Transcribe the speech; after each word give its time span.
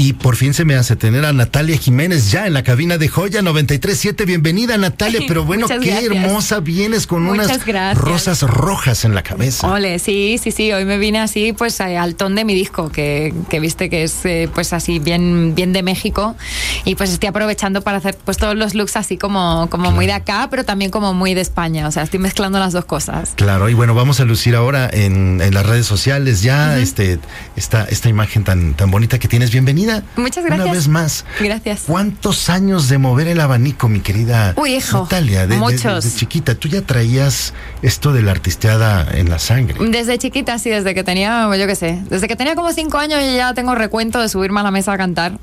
Y 0.00 0.12
por 0.12 0.36
fin 0.36 0.54
se 0.54 0.64
me 0.64 0.76
hace 0.76 0.94
tener 0.94 1.24
a 1.24 1.32
Natalia 1.32 1.76
Jiménez 1.76 2.30
ya 2.30 2.46
en 2.46 2.54
la 2.54 2.62
cabina 2.62 2.98
de 2.98 3.08
Joya 3.08 3.42
937. 3.42 4.26
Bienvenida 4.26 4.78
Natalia, 4.78 5.22
pero 5.26 5.42
bueno, 5.44 5.66
qué 5.66 5.74
gracias. 5.78 6.04
hermosa 6.04 6.60
vienes 6.60 7.08
con 7.08 7.24
Muchas 7.24 7.46
unas 7.46 7.66
gracias. 7.66 7.98
rosas 8.04 8.42
rojas 8.42 9.04
en 9.04 9.16
la 9.16 9.24
cabeza. 9.24 9.66
Ole, 9.66 9.98
sí, 9.98 10.38
sí, 10.40 10.52
sí. 10.52 10.72
Hoy 10.72 10.84
me 10.84 10.98
vine 10.98 11.18
así, 11.18 11.52
pues 11.52 11.80
eh, 11.80 11.98
al 11.98 12.14
ton 12.14 12.36
de 12.36 12.44
mi 12.44 12.54
disco, 12.54 12.92
que, 12.92 13.34
que 13.50 13.58
viste 13.58 13.90
que 13.90 14.04
es 14.04 14.24
eh, 14.24 14.48
pues 14.54 14.72
así 14.72 15.00
bien, 15.00 15.56
bien 15.56 15.72
de 15.72 15.82
México. 15.82 16.36
Y 16.84 16.94
pues 16.94 17.10
estoy 17.10 17.30
aprovechando 17.30 17.82
para 17.82 17.98
hacer 17.98 18.16
pues 18.24 18.36
todos 18.36 18.54
los 18.54 18.76
looks 18.76 18.94
así 18.94 19.16
como, 19.16 19.68
como 19.68 19.90
muy 19.90 20.06
de 20.06 20.12
acá, 20.12 20.46
pero 20.48 20.64
también 20.64 20.92
como 20.92 21.12
muy 21.12 21.34
de 21.34 21.40
España. 21.40 21.88
O 21.88 21.90
sea, 21.90 22.04
estoy 22.04 22.20
mezclando 22.20 22.60
las 22.60 22.72
dos 22.72 22.84
cosas. 22.84 23.32
Claro, 23.34 23.68
y 23.68 23.74
bueno, 23.74 23.96
vamos 23.96 24.20
a 24.20 24.24
lucir 24.24 24.54
ahora 24.54 24.88
en, 24.92 25.40
en 25.40 25.52
las 25.52 25.66
redes 25.66 25.86
sociales 25.86 26.40
ya 26.40 26.78
este, 26.78 27.18
esta, 27.56 27.82
esta 27.86 28.08
imagen 28.08 28.44
tan, 28.44 28.74
tan 28.74 28.92
bonita 28.92 29.18
que 29.18 29.26
tienes. 29.26 29.50
Bienvenida. 29.50 29.87
Muchas 30.16 30.44
Una 30.44 30.56
gracias. 30.56 30.76
vez 30.76 30.88
más. 30.88 31.24
Gracias. 31.40 31.82
¿Cuántos 31.86 32.48
años 32.50 32.88
de 32.88 32.98
mover 32.98 33.28
el 33.28 33.40
abanico, 33.40 33.88
mi 33.88 34.00
querida 34.00 34.54
Uy, 34.56 34.76
hijo, 34.76 35.02
Natalia? 35.02 35.42
De, 35.46 35.54
de- 35.54 35.56
muchos. 35.56 36.04
desde 36.04 36.18
chiquita, 36.18 36.54
tú 36.54 36.68
ya 36.68 36.82
traías 36.82 37.54
esto 37.82 38.12
de 38.12 38.22
la 38.22 38.30
artisteada 38.32 39.06
en 39.12 39.28
la 39.30 39.38
sangre. 39.38 39.76
Desde 39.90 40.18
chiquita, 40.18 40.58
sí, 40.58 40.70
desde 40.70 40.94
que 40.94 41.04
tenía, 41.04 41.48
yo 41.56 41.66
qué 41.66 41.74
sé, 41.76 42.02
desde 42.10 42.28
que 42.28 42.36
tenía 42.36 42.54
como 42.54 42.72
cinco 42.72 42.98
años 42.98 43.20
yo 43.24 43.32
ya 43.36 43.54
tengo 43.54 43.74
recuento 43.74 44.20
de 44.20 44.28
subirme 44.28 44.60
a 44.60 44.62
la 44.62 44.70
mesa 44.70 44.92
a 44.92 44.96
cantar. 44.98 45.38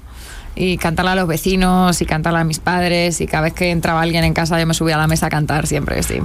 Y 0.56 0.78
cantarle 0.78 1.12
a 1.12 1.16
los 1.16 1.28
vecinos 1.28 2.02
y 2.02 2.06
cantarle 2.06 2.40
a 2.40 2.44
mis 2.44 2.60
padres. 2.60 3.20
Y 3.22 3.28
cada 3.28 3.44
vez 3.44 3.54
que 3.54 3.72
entraba 3.72 4.02
alguien 4.02 4.24
en 4.24 4.34
casa 4.34 4.60
yo 4.60 4.66
me 4.66 4.74
subía 4.74 4.96
a 4.96 4.98
la 4.98 5.08
mesa 5.08 5.28
a 5.28 5.30
cantar 5.30 5.68
siempre, 5.68 6.02
sí. 6.04 6.20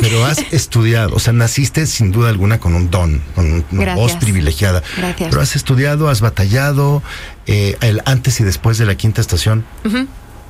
Pero 0.00 0.24
has 0.24 0.38
estudiado, 0.52 1.14
o 1.14 1.18
sea, 1.18 1.32
naciste 1.32 1.86
sin 1.86 2.12
duda 2.12 2.30
alguna 2.30 2.58
con 2.58 2.74
un 2.74 2.90
don, 2.90 3.22
con 3.34 3.46
una 3.52 3.64
Gracias. 3.70 3.96
voz 3.96 4.12
privilegiada. 4.16 4.82
Gracias. 4.96 5.30
Pero 5.30 5.42
has 5.42 5.56
estudiado, 5.56 6.08
has 6.08 6.20
batallado 6.20 7.02
eh, 7.46 7.76
el 7.80 8.00
antes 8.06 8.40
y 8.40 8.44
después 8.44 8.78
de 8.78 8.86
la 8.86 8.94
quinta 8.94 9.20
estación. 9.20 9.64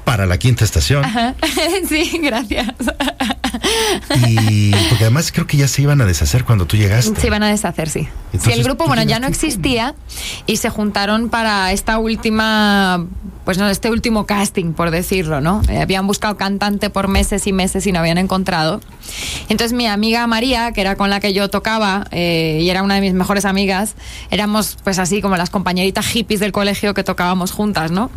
Para 0.06 0.24
la 0.24 0.38
quinta 0.38 0.64
estación. 0.64 1.04
Ajá. 1.04 1.34
Sí, 1.88 2.20
gracias. 2.22 2.68
Y 4.28 4.70
porque 4.88 5.04
además 5.04 5.32
creo 5.32 5.48
que 5.48 5.56
ya 5.56 5.66
se 5.66 5.82
iban 5.82 6.00
a 6.00 6.06
deshacer 6.06 6.44
cuando 6.44 6.64
tú 6.66 6.76
llegaste. 6.76 7.20
Se 7.20 7.26
iban 7.26 7.42
a 7.42 7.48
deshacer, 7.48 7.88
sí. 7.88 8.08
Entonces, 8.26 8.52
sí, 8.52 8.52
el 8.52 8.62
grupo, 8.64 8.84
¿tú 8.84 8.88
bueno, 8.88 9.02
ya 9.02 9.18
no 9.18 9.26
existía 9.26 9.94
y 10.46 10.58
se 10.58 10.70
juntaron 10.70 11.28
para 11.28 11.72
esta 11.72 11.98
última, 11.98 13.04
pues 13.46 13.56
no, 13.56 13.66
este 13.70 13.90
último 13.90 14.26
casting, 14.26 14.72
por 14.74 14.90
decirlo, 14.90 15.40
¿no? 15.40 15.62
Eh, 15.70 15.80
habían 15.80 16.06
buscado 16.06 16.36
cantante 16.36 16.90
por 16.90 17.08
meses 17.08 17.46
y 17.46 17.52
meses 17.54 17.86
y 17.86 17.92
no 17.92 18.00
habían 18.00 18.18
encontrado. 18.18 18.80
Entonces 19.48 19.72
mi 19.72 19.86
amiga 19.86 20.26
María, 20.26 20.72
que 20.72 20.80
era 20.82 20.96
con 20.96 21.08
la 21.10 21.20
que 21.20 21.32
yo 21.32 21.48
tocaba 21.48 22.06
eh, 22.10 22.58
y 22.60 22.68
era 22.68 22.82
una 22.82 22.96
de 22.96 23.00
mis 23.00 23.14
mejores 23.14 23.44
amigas, 23.44 23.94
éramos 24.30 24.76
pues 24.84 24.98
así 24.98 25.22
como 25.22 25.36
las 25.36 25.48
compañeritas 25.48 26.04
hippies 26.06 26.40
del 26.40 26.50
colegio 26.52 26.92
que 26.92 27.04
tocábamos 27.04 27.52
juntas, 27.52 27.90
¿no? 27.92 28.10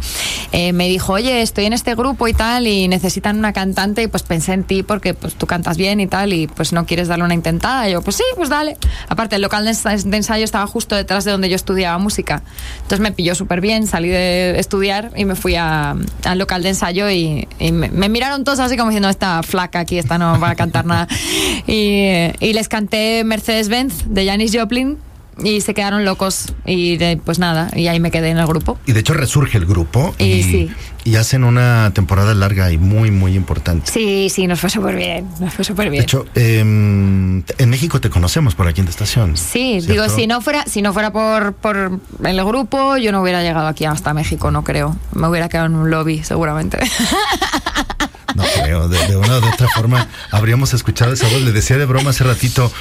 Eh, 0.51 0.73
me 0.73 0.87
dijo, 0.89 1.13
oye, 1.13 1.41
estoy 1.43 1.65
en 1.65 1.73
este 1.73 1.93
grupo 1.93 2.27
y 2.27 2.33
tal 2.33 2.65
y 2.65 2.87
necesitan 2.87 3.37
una 3.37 3.53
cantante 3.53 4.01
y 4.03 4.07
pues 4.07 4.23
pensé 4.23 4.53
en 4.53 4.63
ti 4.63 4.81
porque 4.81 5.13
pues 5.13 5.35
tú 5.35 5.45
cantas 5.45 5.77
bien 5.77 5.99
y 5.99 6.07
tal 6.07 6.33
y 6.33 6.47
pues 6.47 6.73
no 6.73 6.87
quieres 6.87 7.07
darle 7.07 7.23
una 7.25 7.35
intentada. 7.35 7.87
Y 7.87 7.91
yo, 7.93 8.01
pues 8.01 8.15
sí, 8.15 8.23
pues 8.35 8.49
dale. 8.49 8.77
Aparte, 9.07 9.35
el 9.35 9.43
local 9.43 9.63
de 9.65 9.71
ens- 9.71 10.03
de 10.03 10.17
ensayo 10.17 10.43
estaba 10.43 10.65
justo 10.65 10.95
detrás 10.95 11.23
de 11.23 11.31
donde 11.31 11.49
yo 11.49 11.55
estudiaba 11.55 11.99
música. 11.99 12.41
Entonces 12.77 12.99
me 12.99 13.11
pilló 13.11 13.35
súper 13.35 13.61
bien, 13.61 13.85
salí 13.85 14.09
de 14.09 14.59
estudiar 14.59 15.11
y 15.19 15.25
me 15.25 15.35
fui 15.35 15.55
a- 15.55 15.97
al 16.23 16.39
local 16.39 16.63
de 16.63 16.69
ensayo 16.69 17.09
y, 17.09 17.45
me, 17.73 18.07
miraron 18.07 18.45
todos 18.45 18.59
así 18.59 18.77
como 18.77 18.89
diciendo, 18.89 19.09
esta 19.09 19.43
flaca 19.43 19.81
aquí, 19.81 19.97
esta 19.99 20.17
no 20.17 20.39
va 20.39 20.51
a 20.51 20.55
cantar 20.55 20.85
nada. 20.85 21.07
Y, 21.67 22.31
y 22.39 22.53
les 22.53 22.69
canté 22.69 23.23
Mercedes-Benz 23.25 24.05
de 24.07 24.25
Janis 24.25 24.55
Joplin 24.57 24.97
y 25.43 25.61
se 25.61 25.73
quedaron 25.73 26.05
locos 26.05 26.53
y 26.65 26.97
de- 26.97 27.17
pues 27.23 27.39
nada, 27.39 27.69
y 27.75 27.87
ahí 27.87 27.99
me 27.99 28.11
quedé 28.11 28.29
en 28.29 28.37
el 28.37 28.47
grupo. 28.47 28.77
Y 28.85 28.91
de 28.93 28.99
hecho 28.99 29.13
resurge 29.13 29.57
el 29.57 29.65
grupo 29.65 30.13
y, 30.17 30.23
Y 30.25 30.43
sí. 30.43 30.69
y 31.05 31.15
hacen 31.15 31.43
una 31.43 31.91
temporada 31.93 32.33
larga 32.33 32.71
y 32.71 32.77
muy, 32.77 33.11
muy 33.11 33.35
importante. 33.35 33.91
Sí, 33.91 34.29
sí, 34.29 34.47
nos 34.47 34.59
fue 34.59 34.69
súper 34.69 34.95
bien, 34.95 35.27
nos 35.39 35.53
fue 35.53 35.63
súper 35.65 35.85
De 35.85 35.91
bien. 35.91 36.03
hecho, 36.03 36.25
em, 36.35 37.43
en 37.57 37.69
México 37.69 37.99
te 38.01 38.09
conocemos 38.09 38.55
por 38.55 38.65
la 38.65 38.73
quinta 38.73 38.89
estación. 38.91 39.37
Sí, 39.37 39.81
¿cierto? 39.81 39.91
digo, 39.91 40.09
si 40.15 40.27
no 40.27 40.41
fuera, 40.41 40.65
si 40.65 40.81
no 40.81 40.93
fuera 40.93 41.11
por, 41.11 41.53
por 41.53 41.99
el 42.23 42.43
grupo, 42.45 42.97
yo 42.97 43.11
no 43.11 43.21
hubiera 43.21 43.41
llegado 43.43 43.67
aquí 43.67 43.85
hasta 43.85 44.13
México, 44.13 44.51
no 44.51 44.63
creo. 44.63 44.95
Me 45.13 45.27
hubiera 45.27 45.49
quedado 45.49 45.67
en 45.67 45.75
un 45.75 45.89
lobby, 45.89 46.23
seguramente. 46.23 46.77
No 48.39 48.63
creo, 48.63 48.87
de, 48.87 48.97
de 49.07 49.15
una 49.17 49.39
u 49.39 49.45
otra 49.53 49.67
forma 49.75 50.07
habríamos 50.31 50.73
escuchado 50.73 51.13
esa 51.13 51.27
voz. 51.27 51.41
Le 51.41 51.51
decía 51.51 51.77
de 51.77 51.85
broma 51.85 52.11
hace 52.11 52.23
ratito 52.23 52.71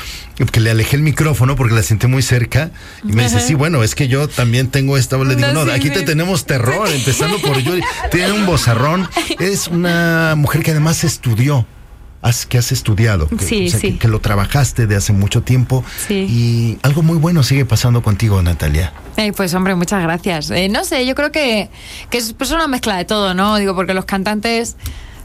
que 0.52 0.60
le 0.60 0.70
alejé 0.70 0.96
el 0.96 1.02
micrófono 1.02 1.56
porque 1.56 1.74
la 1.74 1.82
senté 1.82 2.06
muy 2.06 2.22
cerca 2.22 2.70
y 3.04 3.12
me 3.12 3.24
dice, 3.24 3.41
sí, 3.41 3.54
bueno, 3.54 3.82
es 3.82 3.94
que 3.94 4.06
yo 4.08 4.28
también 4.28 4.69
tengo 4.69 4.96
esta 4.96 5.16
voz. 5.16 5.26
Le 5.26 5.34
digo, 5.36 5.48
No, 5.48 5.64
no, 5.64 5.72
sí, 5.72 5.78
aquí 5.78 5.91
te 5.91 6.02
tenemos 6.02 6.44
terror, 6.46 6.88
empezando 6.88 7.38
por 7.38 7.58
Yuri. 7.58 7.82
Tiene 8.10 8.32
un 8.32 8.46
bozarrón. 8.46 9.08
Es 9.41 9.69
una 9.69 10.34
mujer 10.36 10.62
que 10.62 10.70
además 10.70 11.02
estudió. 11.04 11.66
Has, 12.20 12.46
que 12.46 12.58
has 12.58 12.72
estudiado, 12.72 13.28
que, 13.28 13.38
Sí, 13.44 13.69
o 13.69 13.70
sea, 13.70 13.78
sí. 13.78 13.92
que, 13.92 13.98
que 14.00 14.08
lo 14.08 14.19
trabajaste 14.20 14.88
de 14.88 14.96
hace 14.96 15.12
mucho 15.12 15.42
tiempo 15.42 15.84
Sí. 16.08 16.26
y 16.28 16.78
algo 16.82 17.02
muy 17.02 17.16
bueno 17.16 17.44
sigue 17.44 17.64
pasando 17.64 18.02
contigo, 18.02 18.42
Natalia. 18.42 18.92
Eh, 19.16 19.32
pues 19.32 19.54
hombre, 19.54 19.76
muchas 19.76 20.02
gracias. 20.02 20.50
Eh, 20.50 20.69
no 20.69 20.84
sé, 20.84 21.06
yo 21.06 21.14
creo 21.14 21.30
que, 21.30 21.70
que 22.10 22.19
es 22.19 22.32
pues, 22.32 22.50
una 22.50 22.66
mezcla 22.66 22.96
de 22.96 23.04
todo, 23.04 23.34
¿no? 23.34 23.54
Digo, 23.56 23.76
porque 23.76 23.94
los 23.94 24.04
cantantes, 24.04 24.75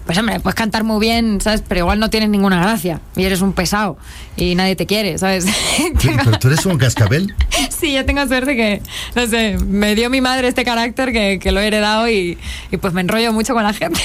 pues 0.05 0.17
hombre, 0.17 0.39
puedes 0.39 0.55
cantar 0.55 0.83
muy 0.83 0.99
bien, 0.99 1.39
¿sabes? 1.41 1.63
Pero 1.67 1.79
igual 1.81 1.99
no 1.99 2.09
tienes 2.09 2.29
ninguna 2.29 2.61
gracia 2.61 2.99
y 3.15 3.23
eres 3.23 3.41
un 3.41 3.53
pesado 3.53 3.97
y 4.35 4.55
nadie 4.55 4.75
te 4.75 4.85
quiere, 4.85 5.17
¿sabes? 5.17 5.45
Pero 6.03 6.39
tú 6.39 6.47
eres 6.49 6.65
un 6.65 6.77
cascabel. 6.77 7.33
Sí, 7.69 7.91
yo 7.91 8.05
tengo 8.05 8.25
suerte 8.27 8.55
que, 8.55 8.81
no 9.13 9.27
sé, 9.27 9.57
me 9.57 9.93
dio 9.93 10.09
mi 10.09 10.21
madre 10.21 10.47
este 10.47 10.63
carácter 10.63 11.11
que, 11.11 11.37
que 11.39 11.51
lo 11.51 11.59
he 11.59 11.67
heredado 11.67 12.07
y, 12.07 12.37
y 12.71 12.77
pues 12.77 12.93
me 12.93 13.01
enrollo 13.01 13.33
mucho 13.33 13.53
con 13.53 13.63
la 13.63 13.73
gente. 13.73 13.99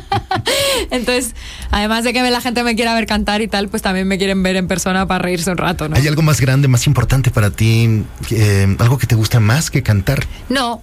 Entonces, 0.90 1.34
además 1.70 2.04
de 2.04 2.12
que 2.12 2.22
la 2.30 2.40
gente 2.40 2.62
me 2.64 2.74
quiera 2.74 2.94
ver 2.94 3.06
cantar 3.06 3.42
y 3.42 3.48
tal, 3.48 3.68
pues 3.68 3.82
también 3.82 4.08
me 4.08 4.16
quieren 4.18 4.42
ver 4.42 4.56
en 4.56 4.68
persona 4.68 5.06
para 5.06 5.18
reírse 5.22 5.50
un 5.50 5.58
rato, 5.58 5.88
¿no? 5.88 5.96
¿Hay 5.96 6.06
algo 6.06 6.22
más 6.22 6.40
grande, 6.40 6.68
más 6.68 6.86
importante 6.86 7.30
para 7.30 7.50
ti? 7.50 8.04
eh, 8.30 8.76
¿Algo 8.78 8.98
que 8.98 9.06
te 9.06 9.14
gusta 9.14 9.40
más 9.40 9.70
que 9.70 9.82
cantar? 9.82 10.24
No, 10.48 10.80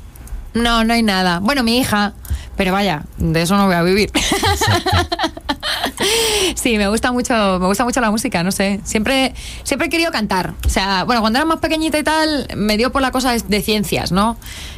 no, 0.54 0.84
no 0.84 0.94
hay 0.94 1.04
nada. 1.04 1.40
Bueno, 1.40 1.64
mi 1.64 1.80
hija, 1.80 2.14
pero 2.56 2.72
vaya, 2.72 3.04
de 3.18 3.42
eso 3.42 3.58
no 3.58 3.66
voy 3.66 3.76
a 3.76 3.84
vivir. 3.84 4.12
Sí, 6.56 6.78
me 6.78 6.88
gusta 6.88 7.12
mucho, 7.12 7.34
me 7.60 7.68
gusta 7.68 7.84
mucho 7.84 8.02
la 8.02 8.12
música, 8.12 8.44
no 8.44 8.52
sé. 8.52 8.80
Siempre, 8.84 9.34
siempre 9.64 9.88
he 9.88 9.90
querido 9.90 10.12
cantar. 10.12 10.54
O 10.66 10.70
sea, 10.70 11.04
bueno, 11.04 11.22
cuando 11.22 11.40
era 11.40 11.46
más 11.46 11.60
pequeñita 11.60 11.98
y 11.98 12.04
tal, 12.04 12.48
me 12.56 12.78
dio 12.78 12.92
por 12.92 13.02
la 13.02 13.12
cosa 13.12 13.32
de, 13.32 13.42
de 13.48 13.62
ciencias, 13.62 14.12
¿no? 14.12 14.38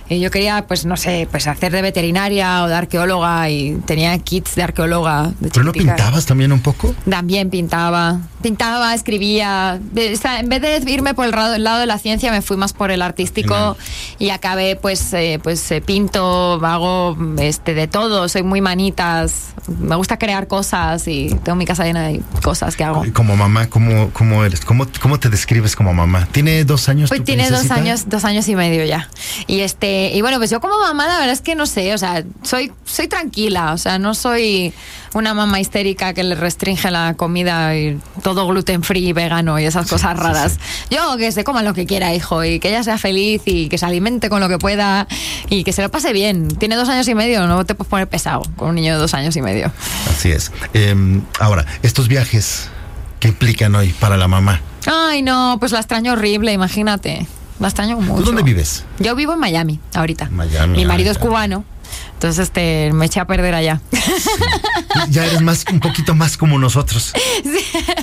Y 0.10 0.20
yo 0.20 0.32
quería, 0.32 0.66
pues, 0.68 0.86
no 0.86 0.98
sé, 0.98 1.28
pues 1.32 1.48
hacer 1.48 1.72
de 1.72 1.82
veterinaria 1.82 2.64
o 2.64 2.68
de 2.68 2.76
arqueóloga 2.76 3.50
y 3.50 3.76
tenía 3.86 4.18
kits 4.20 4.56
de 4.56 4.64
arqueóloga. 4.64 5.32
De 5.40 5.50
¿Pero 5.50 5.64
no 5.64 5.72
pintabas 5.72 6.26
también 6.26 6.52
un 6.52 6.60
poco? 6.60 6.94
También 7.10 7.50
pintaba, 7.50 8.20
pintaba, 8.42 8.94
escribía. 8.94 9.80
O 9.96 10.16
sea, 10.18 10.40
en 10.40 10.50
vez 10.50 10.62
de 10.62 10.92
irme 10.92 11.14
por 11.14 11.26
el 11.26 11.32
lado, 11.32 11.56
el 11.56 11.64
lado 11.64 11.80
de 11.80 11.86
la 11.86 12.00
ciencia, 12.00 12.32
me 12.32 12.42
fui 12.42 12.58
más 12.58 12.74
por 12.74 12.92
el 12.92 13.02
artístico 13.02 13.78
y 14.20 14.30
acabé, 14.30 14.76
pues, 14.76 15.14
eh, 15.14 15.40
pues 15.42 15.72
eh, 15.72 15.80
pinto, 15.82 16.60
hago 16.64 17.16
este 17.54 17.74
de 17.74 17.88
todo, 17.88 18.28
soy 18.28 18.44
muy 18.44 18.62
manitas, 18.62 19.54
me 19.68 19.96
gusta 19.96 20.18
crear 20.18 20.48
cosas 20.48 21.08
y 21.08 21.30
tengo 21.44 21.56
mi 21.56 21.66
casa 21.66 21.86
llena 21.86 22.08
de 22.08 22.22
cosas 22.42 22.76
que 22.76 22.84
hago. 22.84 23.06
Como 23.14 23.36
mamá, 23.36 23.70
¿cómo, 23.70 24.10
cómo 24.12 24.44
eres? 24.44 24.62
¿Cómo, 24.62 24.88
¿Cómo 25.02 25.20
te 25.20 25.30
describes 25.30 25.76
como 25.76 25.94
mamá? 25.94 26.28
¿Tiene 26.32 26.66
dos 26.66 26.90
años? 26.90 27.10
Pues 27.10 27.24
tiene 27.24 27.50
dos 27.50 27.70
años, 27.72 28.10
dos 28.10 28.26
años 28.26 28.48
y 28.48 28.56
medio 28.56 28.84
ya. 28.86 29.10
Y 29.48 29.62
este, 29.62 30.12
y 30.14 30.22
bueno, 30.22 30.38
pues 30.38 30.50
yo 30.50 30.60
como 30.60 30.80
mamá, 30.80 31.08
la 31.08 31.20
verdad 31.20 31.34
es 31.34 31.42
que 31.42 31.56
no 31.56 31.66
sé, 31.66 31.94
o 31.94 31.98
sea, 31.98 32.24
soy, 32.42 32.72
soy 32.86 33.08
tranquila, 33.08 33.74
o 33.74 33.78
sea, 33.78 34.00
no 34.00 34.16
soy 34.16 34.74
una 35.14 35.34
mamá 35.34 35.60
histérica 35.60 36.14
que 36.14 36.24
le 36.24 36.36
restringe 36.36 36.90
la 36.92 37.14
comida 37.16 37.76
y 37.76 38.00
todo 38.22 38.48
gluten 38.48 38.84
free, 38.84 39.14
vegano 39.14 39.60
y 39.60 39.66
esas 39.66 39.88
cosas 39.88 40.18
sí, 40.18 40.24
raras. 40.24 40.60
Yo 40.90 41.18
que 41.18 41.32
se 41.32 41.44
coma 41.44 41.64
lo 41.64 41.74
que 41.74 41.86
quiera, 41.86 42.14
hijo, 42.14 42.44
y 42.44 42.60
que 42.60 42.70
ella 42.70 42.84
sea 42.84 42.98
feliz 42.98 43.42
y 43.46 43.70
que 43.70 43.78
se 43.78 43.86
alimente 43.86 44.30
con 44.30 44.40
lo 44.40 44.50
que 44.50 44.58
pueda 44.58 45.08
y 45.50 45.64
que 45.64 45.74
se 45.74 45.82
lo 45.82 45.90
pase 45.90 46.14
bien. 46.14 46.48
Tiene 46.48 46.76
dos 46.76 46.90
años 46.90 47.08
y 47.08 47.16
medio, 47.16 47.46
no 47.48 47.66
te 47.66 47.76
puedes 47.76 47.90
poner 47.90 48.08
pesado 48.08 48.44
con 48.56 48.70
un 48.70 48.76
niño 48.76 48.94
de 48.94 49.00
dos 49.00 49.14
años 49.14 49.36
y 49.36 49.42
medio. 49.42 49.72
Así 50.10 50.32
es. 50.32 50.52
Eh, 50.74 50.96
ahora, 51.40 51.66
estos 51.82 52.08
viajes, 52.08 52.70
¿qué 53.20 53.30
implican 53.30 53.76
hoy 53.76 53.90
para 54.00 54.18
la 54.18 54.28
mamá? 54.28 54.62
Ay, 54.86 55.22
no, 55.22 55.58
pues 55.60 55.72
la 55.72 55.80
extraño 55.80 56.14
horrible, 56.14 56.52
imagínate. 56.54 57.26
la 57.60 57.68
extraño 57.68 58.00
mucho. 58.00 58.20
¿Tú 58.20 58.26
dónde 58.26 58.44
vives? 58.44 58.84
Yo 59.00 59.16
vivo 59.16 59.34
en 59.34 59.40
Miami 59.40 59.80
ahorita. 59.94 60.30
Miami, 60.30 60.78
Mi 60.78 60.86
marido 60.86 61.10
ah, 61.10 61.14
es 61.14 61.18
cubano, 61.18 61.64
entonces 62.14 62.44
este 62.44 62.92
me 62.94 63.06
eché 63.06 63.20
a 63.20 63.26
perder 63.26 63.56
allá. 63.56 63.82
Ya 65.10 65.26
eres 65.26 65.42
más, 65.42 65.66
un 65.72 65.80
poquito 65.80 66.14
más 66.16 66.38
como 66.38 66.60
nosotros. 66.60 67.14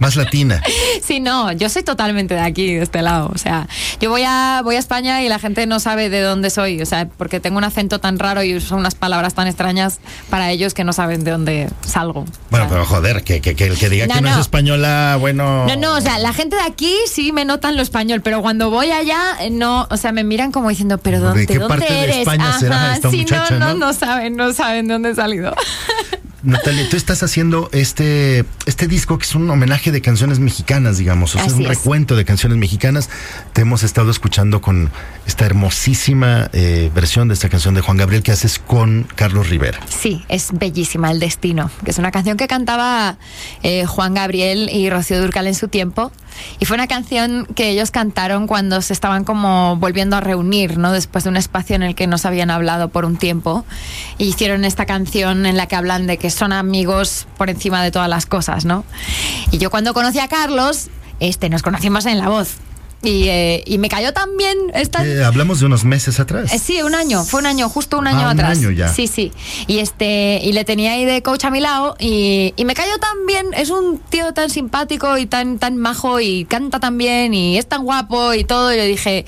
Más 0.00 0.16
latina. 0.16 0.62
Sí, 1.02 1.20
no, 1.20 1.52
yo 1.52 1.68
soy 1.68 1.82
totalmente 1.82 2.34
de 2.34 2.40
aquí, 2.40 2.74
de 2.74 2.82
este 2.82 3.02
lado. 3.02 3.30
O 3.34 3.38
sea, 3.38 3.68
yo 4.00 4.10
voy 4.10 4.22
a, 4.26 4.60
voy 4.64 4.76
a 4.76 4.78
España 4.78 5.22
y 5.22 5.28
la 5.28 5.38
gente 5.38 5.66
no 5.66 5.78
sabe 5.80 6.08
de 6.10 6.20
dónde 6.20 6.50
soy. 6.50 6.80
O 6.82 6.86
sea, 6.86 7.08
porque 7.08 7.40
tengo 7.40 7.58
un 7.58 7.64
acento 7.64 7.98
tan 8.00 8.18
raro 8.18 8.42
y 8.42 8.54
uso 8.56 8.76
unas 8.76 8.94
palabras 8.94 9.34
tan 9.34 9.46
extrañas 9.46 9.98
para 10.30 10.50
ellos 10.50 10.74
que 10.74 10.84
no 10.84 10.92
saben 10.92 11.24
de 11.24 11.30
dónde 11.30 11.68
salgo. 11.86 12.20
O 12.20 12.24
Bueno, 12.50 12.66
sea, 12.66 12.68
pero 12.68 12.84
joder, 12.86 13.22
que, 13.22 13.40
que, 13.40 13.54
que 13.54 13.64
el 13.66 13.78
que 13.78 13.88
diga 13.88 14.06
No, 14.06 14.14
que 14.14 14.20
no, 14.22 14.28
es 14.28 14.34
no. 14.36 14.40
española, 14.40 15.16
bueno. 15.20 15.66
No, 15.66 15.76
no, 15.76 15.94
o 15.96 16.00
sea, 16.00 16.18
la 16.18 16.32
gente 16.32 16.56
de 16.56 16.62
aquí 16.62 16.94
sí 17.10 17.32
me 17.32 17.44
notan 17.44 17.76
lo 17.76 17.82
español, 17.82 18.20
pero 18.22 18.42
cuando 18.42 18.70
voy 18.70 18.90
allá, 18.90 19.36
eh, 19.40 19.50
no, 19.50 19.86
o 19.90 19.96
sea, 19.96 20.12
me 20.12 20.24
miran 20.24 20.52
como 20.52 20.68
diciendo, 20.68 20.98
pero 20.98 21.18
¿De 21.20 21.24
¿dónde, 21.26 21.46
qué 21.46 21.58
dónde 21.58 21.68
parte 21.68 21.92
de 21.92 22.02
eres? 22.04 22.16
España 22.18 22.58
será 22.58 22.94
esta 22.94 23.10
sí, 23.10 23.18
muchacha, 23.18 23.58
no, 23.58 23.74
no? 23.74 23.86
no 23.86 23.92
saben, 23.92 24.36
no 24.36 24.52
saben 24.52 24.88
de 24.88 24.94
dónde 24.94 25.10
he 25.10 25.14
salido. 25.14 25.54
Natalia, 26.46 26.88
tú 26.88 26.96
estás 26.96 27.24
haciendo 27.24 27.68
este, 27.72 28.44
este 28.66 28.86
disco 28.86 29.18
que 29.18 29.24
es 29.24 29.34
un 29.34 29.50
homenaje 29.50 29.90
de 29.90 30.00
canciones 30.00 30.38
mexicanas, 30.38 30.96
digamos, 30.96 31.34
o 31.34 31.38
sea, 31.38 31.48
es 31.48 31.54
un 31.54 31.62
es. 31.62 31.68
recuento 31.68 32.14
de 32.14 32.24
canciones 32.24 32.56
mexicanas. 32.56 33.10
Te 33.52 33.62
hemos 33.62 33.82
estado 33.82 34.12
escuchando 34.12 34.60
con 34.60 34.90
esta 35.26 35.44
hermosísima 35.44 36.48
eh, 36.52 36.88
versión 36.94 37.26
de 37.26 37.34
esta 37.34 37.48
canción 37.48 37.74
de 37.74 37.80
Juan 37.80 37.96
Gabriel 37.96 38.22
que 38.22 38.30
haces 38.30 38.60
con 38.60 39.08
Carlos 39.16 39.50
Rivera. 39.50 39.80
Sí, 39.88 40.24
es 40.28 40.50
bellísima, 40.52 41.10
El 41.10 41.18
Destino, 41.18 41.68
que 41.84 41.90
es 41.90 41.98
una 41.98 42.12
canción 42.12 42.36
que 42.36 42.46
cantaba 42.46 43.18
eh, 43.64 43.84
Juan 43.84 44.14
Gabriel 44.14 44.70
y 44.72 44.88
Rocío 44.88 45.20
Durcal 45.20 45.48
en 45.48 45.54
su 45.56 45.66
tiempo. 45.66 46.12
Y 46.58 46.66
fue 46.66 46.76
una 46.76 46.86
canción 46.86 47.46
que 47.54 47.70
ellos 47.70 47.90
cantaron 47.90 48.46
cuando 48.46 48.82
se 48.82 48.92
estaban 48.92 49.24
como 49.24 49.76
volviendo 49.76 50.16
a 50.16 50.20
reunir, 50.20 50.78
¿no? 50.78 50.92
Después 50.92 51.24
de 51.24 51.30
un 51.30 51.36
espacio 51.36 51.76
en 51.76 51.82
el 51.82 51.94
que 51.94 52.06
no 52.06 52.18
se 52.18 52.28
habían 52.28 52.50
hablado 52.50 52.88
por 52.88 53.04
un 53.04 53.16
tiempo. 53.16 53.64
Y 54.18 54.24
hicieron 54.24 54.64
esta 54.64 54.86
canción 54.86 55.46
en 55.46 55.56
la 55.56 55.66
que 55.66 55.76
hablan 55.76 56.06
de 56.06 56.18
que 56.18 56.30
son 56.36 56.52
amigos 56.52 57.26
por 57.36 57.50
encima 57.50 57.82
de 57.82 57.90
todas 57.90 58.08
las 58.08 58.26
cosas, 58.26 58.64
¿no? 58.64 58.84
Y 59.50 59.58
yo 59.58 59.70
cuando 59.70 59.94
conocí 59.94 60.18
a 60.18 60.28
Carlos, 60.28 60.88
este, 61.20 61.48
nos 61.48 61.62
conocimos 61.62 62.06
en 62.06 62.18
La 62.18 62.28
Voz. 62.28 62.56
Y, 63.06 63.28
eh, 63.28 63.62
y 63.66 63.78
me 63.78 63.88
cayó 63.88 64.12
también 64.12 64.56
esta... 64.74 65.06
Eh, 65.06 65.24
hablamos 65.24 65.60
de 65.60 65.66
unos 65.66 65.84
meses 65.84 66.18
atrás. 66.20 66.52
Eh, 66.52 66.58
Sí, 66.58 66.82
un 66.82 66.94
año, 66.94 67.24
fue 67.24 67.40
un 67.40 67.46
año, 67.46 67.68
justo 67.68 67.98
un 67.98 68.06
año 68.08 68.20
Ah, 68.20 68.32
un 68.32 68.40
atrás. 68.40 68.58
año 68.58 68.70
ya. 68.70 68.88
Sí, 68.92 69.06
sí. 69.06 69.32
Y 69.68 69.78
este, 69.78 70.40
y 70.42 70.52
le 70.52 70.64
tenía 70.64 70.92
ahí 70.92 71.04
de 71.04 71.22
coach 71.22 71.44
a 71.44 71.50
mi 71.50 71.60
lado 71.60 71.96
y, 72.00 72.52
y 72.56 72.64
me 72.64 72.74
cayó 72.74 72.98
tan 72.98 73.26
bien, 73.26 73.46
es 73.56 73.70
un 73.70 73.98
tío 73.98 74.32
tan 74.34 74.50
simpático 74.50 75.16
y 75.18 75.26
tan, 75.26 75.58
tan 75.58 75.76
majo 75.76 76.18
y 76.20 76.44
canta 76.46 76.80
tan 76.80 76.98
bien 76.98 77.32
y 77.34 77.56
es 77.58 77.66
tan 77.66 77.84
guapo 77.84 78.34
y 78.34 78.42
todo. 78.44 78.72
Y 78.72 78.76
le 78.76 78.86
dije, 78.86 79.24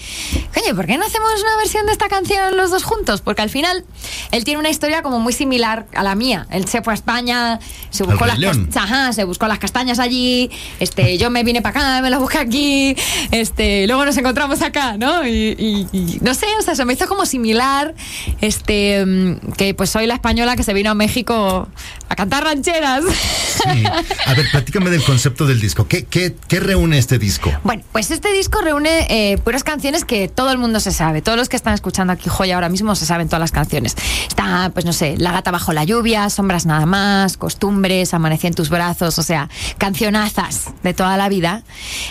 coño, 0.53 0.75
¿por 0.75 0.87
qué 0.87 0.99
no 0.99 1.07
hacemos 1.07 1.31
una 1.41 1.57
versión 1.59 1.87
de 1.87 1.93
esta 1.93 2.09
canción 2.09 2.57
los 2.57 2.71
dos 2.71 2.83
juntos? 2.83 3.21
Porque 3.21 3.43
al 3.43 3.51
final 3.51 3.85
él 4.33 4.43
tiene 4.45 4.59
una 4.59 4.71
historia 4.71 5.03
como 5.03 5.21
muy 5.21 5.33
similar 5.33 5.87
a 5.95 6.03
la 6.03 6.15
mía. 6.17 6.47
Él 6.51 6.67
se 6.67 6.83
fue 6.83 6.93
a 6.93 6.97
España, 6.97 7.61
se 7.91 8.03
buscó 8.03 8.27
las 8.27 8.39
Ajá, 8.75 9.13
se 9.13 9.25
buscó 9.25 9.47
las 9.47 9.59
castañas 9.59 9.99
allí, 9.99 10.51
este, 10.81 11.19
yo 11.19 11.31
me 11.31 11.45
vine 11.45 11.63
para 11.63 11.79
acá, 11.81 12.03
me 12.03 12.11
las 12.11 12.19
busqué 12.21 12.39
aquí, 12.39 12.97
este, 13.31 13.68
luego 13.87 14.05
nos 14.05 14.17
encontramos 14.17 14.63
acá, 14.63 14.97
¿no? 14.97 15.27
Y, 15.27 15.55
y- 15.59 15.87
y 15.93 16.19
no 16.21 16.35
sé, 16.35 16.47
o 16.59 16.63
sea, 16.63 16.75
se 16.75 16.85
me 16.85 16.93
hizo 16.95 17.07
como 17.09 17.27
similar, 17.27 17.95
este, 18.41 19.05
mm, 19.05 19.53
que 19.57 19.75
pues 19.75 19.91
soy 19.91 20.07
la 20.07 20.15
española 20.15 20.57
que 20.57 20.63
se 20.63 20.73
vino 20.75 20.91
a 20.91 20.95
México 20.95 21.69
a 22.09 22.17
cantar 22.17 22.45
rancheras. 22.45 23.05
Sí. 23.05 23.85
A 24.27 24.35
ver, 24.35 24.47
platícame 24.51 24.91
del 24.91 25.03
concepto 25.03 25.47
del 25.47 25.61
disco. 25.61 25.87
¿Qué, 25.89 26.05
qué, 26.05 26.35
qué 26.49 26.61
reúne 26.61 26.99
este 26.99 27.19
disco? 27.19 27.53
Bueno, 27.65 27.83
pues 27.93 28.11
este 28.11 28.33
disco 28.33 28.61
reúne 28.61 29.07
eh, 29.11 29.39
puras 29.39 29.65
canciones 29.65 30.05
que 30.05 30.29
todo 30.29 30.51
el 30.51 30.59
mundo 30.59 30.81
se 30.81 30.93
sabe. 30.93 31.23
Todos 31.23 31.37
los 31.37 31.49
que 31.49 31.57
están 31.57 31.75
escuchando 31.75 32.13
aquí 32.13 32.29
Joya 32.29 32.55
ahora 32.55 32.69
mismo 32.69 32.95
se 32.95 33.05
saben 33.05 33.29
todas 33.29 33.41
las 33.41 33.53
canciones. 33.53 33.97
Está, 34.29 34.71
pues 34.73 34.85
no 34.85 34.93
sé, 34.93 35.17
La 35.19 35.33
gata 35.33 35.51
bajo 35.51 35.73
la 35.73 35.85
lluvia, 35.85 36.31
Sombras 36.31 36.67
nada 36.67 36.87
más, 36.87 37.37
Costumbres, 37.37 38.15
Amanecí 38.15 38.47
en 38.47 38.55
tus 38.55 38.71
brazos, 38.71 39.19
o 39.19 39.23
sea, 39.23 39.49
cancionazas 39.79 40.71
de 40.83 40.95
toda 40.95 41.17
la 41.17 41.29
vida. 41.29 41.63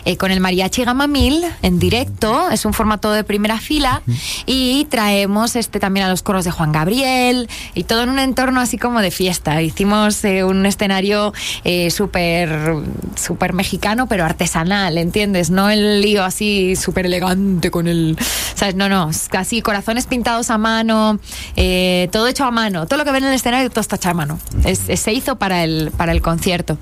Eh, 0.05 0.17
con 0.17 0.31
el 0.31 0.39
mariachi 0.39 0.83
Gama 0.83 1.07
Mil 1.07 1.43
en 1.61 1.79
directo, 1.79 2.50
es 2.51 2.65
un 2.65 2.73
formato 2.73 3.11
de 3.11 3.23
primera 3.23 3.59
fila 3.59 4.01
y 4.45 4.85
traemos 4.85 5.55
este 5.55 5.79
también 5.79 6.05
a 6.05 6.09
los 6.09 6.23
coros 6.23 6.45
de 6.45 6.51
Juan 6.51 6.71
Gabriel 6.71 7.50
y 7.73 7.83
todo 7.85 8.03
en 8.03 8.09
un 8.09 8.19
entorno 8.19 8.59
así 8.59 8.77
como 8.77 9.01
de 9.01 9.11
fiesta. 9.11 9.61
Hicimos 9.61 9.87
eh, 10.24 10.44
un 10.44 10.66
escenario 10.66 11.34
eh, 11.63 11.89
súper 11.92 12.50
súper 13.16 13.54
mexicano, 13.54 14.07
pero 14.07 14.25
artesanal, 14.25 14.98
¿entiendes? 14.98 15.50
No 15.50 15.69
el 15.69 16.01
lío 16.01 16.24
así 16.24 16.75
súper 16.75 17.06
elegante 17.07 17.72
con 17.72 17.88
el... 17.88 18.18
¿Sabes? 18.56 18.75
No, 18.75 18.89
no, 18.89 19.10
casi 19.30 19.62
corazones 19.62 20.06
pintados 20.07 20.50
a 20.50 20.57
mano, 20.57 21.19
eh, 21.56 22.10
todo 22.12 22.28
hecho 22.28 22.44
a 22.45 22.51
mano. 22.51 22.86
Todo 22.88 22.98
lo 23.00 23.06
que 23.06 23.12
ven 23.12 23.24
en 23.24 23.30
el 23.30 23.36
escenario, 23.36 23.69
todo 23.69 23.81
está 23.81 23.95
hecho 23.98 24.10
a 24.10 24.13
mano. 24.13 24.39
Es- 24.66 24.88
es- 24.89 25.00
se 25.00 25.13
hizo 25.13 25.36
para 25.38 25.63
el, 25.63 25.92
para 25.95 26.12
el 26.12 26.22
concierto. 26.22 26.78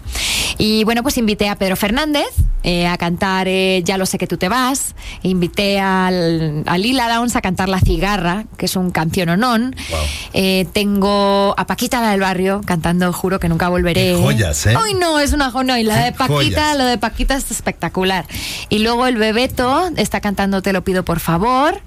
Y 0.57 0.83
bueno, 0.85 1.03
pues 1.03 1.17
invité 1.17 1.49
a 1.49 1.55
Pedro 1.57 1.75
Fernández 1.75 2.25
eh, 2.63 2.87
a 2.87 2.97
cantar 2.97 3.47
eh, 3.49 3.81
Ya 3.85 3.97
lo 3.97 4.05
sé 4.05 4.17
que 4.17 4.25
tú 4.25 4.37
te 4.37 4.47
vas. 4.49 4.95
Invité 5.21 5.79
al, 5.79 6.63
a 6.65 6.77
Lila 6.77 7.09
Downs 7.13 7.35
a 7.35 7.41
cantar 7.41 7.67
La 7.69 7.79
cigarra, 7.81 8.45
que 8.57 8.65
es 8.67 8.75
un 8.77 8.89
canción 8.91 9.29
onón. 9.29 9.75
Wow. 9.91 9.99
Eh, 10.33 10.65
tengo 10.73 11.53
a 11.57 11.67
Paquita 11.67 11.99
la 12.01 12.11
del 12.11 12.21
barrio 12.21 12.61
cantando 12.65 12.94
Juro 13.13 13.39
que 13.39 13.49
nunca 13.49 13.69
volveré. 13.69 14.13
Qué 14.13 14.19
joyas, 14.21 14.65
¿eh? 14.65 14.75
Ay, 14.77 14.93
no, 14.93 15.19
es 15.19 15.33
una 15.33 15.51
joya. 15.51 15.65
No, 15.65 15.77
y 15.77 15.83
la 15.83 16.03
de 16.03 16.11
Paquita, 16.11 16.75
lo 16.75 16.85
de 16.85 16.97
Paquita 16.97 17.35
es 17.35 17.49
espectacular. 17.51 18.25
Y 18.69 18.79
luego 18.79 19.07
el 19.07 19.17
Bebeto 19.17 19.89
está 19.95 20.21
cantando 20.21 20.61
Te 20.61 20.73
lo 20.73 20.83
pido 20.83 21.03
por 21.03 21.19
favor. 21.19 21.81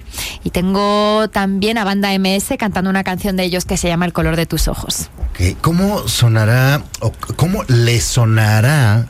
Y 0.44 0.50
tengo 0.50 1.28
también 1.30 1.78
a 1.78 1.84
Banda 1.84 2.16
MS 2.18 2.56
cantando 2.58 2.90
una 2.90 3.04
canción 3.04 3.36
de 3.36 3.44
ellos 3.44 3.64
que 3.64 3.76
se 3.76 3.88
llama 3.88 4.06
El 4.06 4.12
color 4.12 4.36
de 4.36 4.46
tus 4.46 4.68
ojos. 4.68 5.08
Ok, 5.30 5.58
¿Cómo 5.60 6.08
sonará 6.08 6.82
o 7.00 7.12
cómo 7.36 7.64
le 7.68 8.00
sonará 8.00 9.06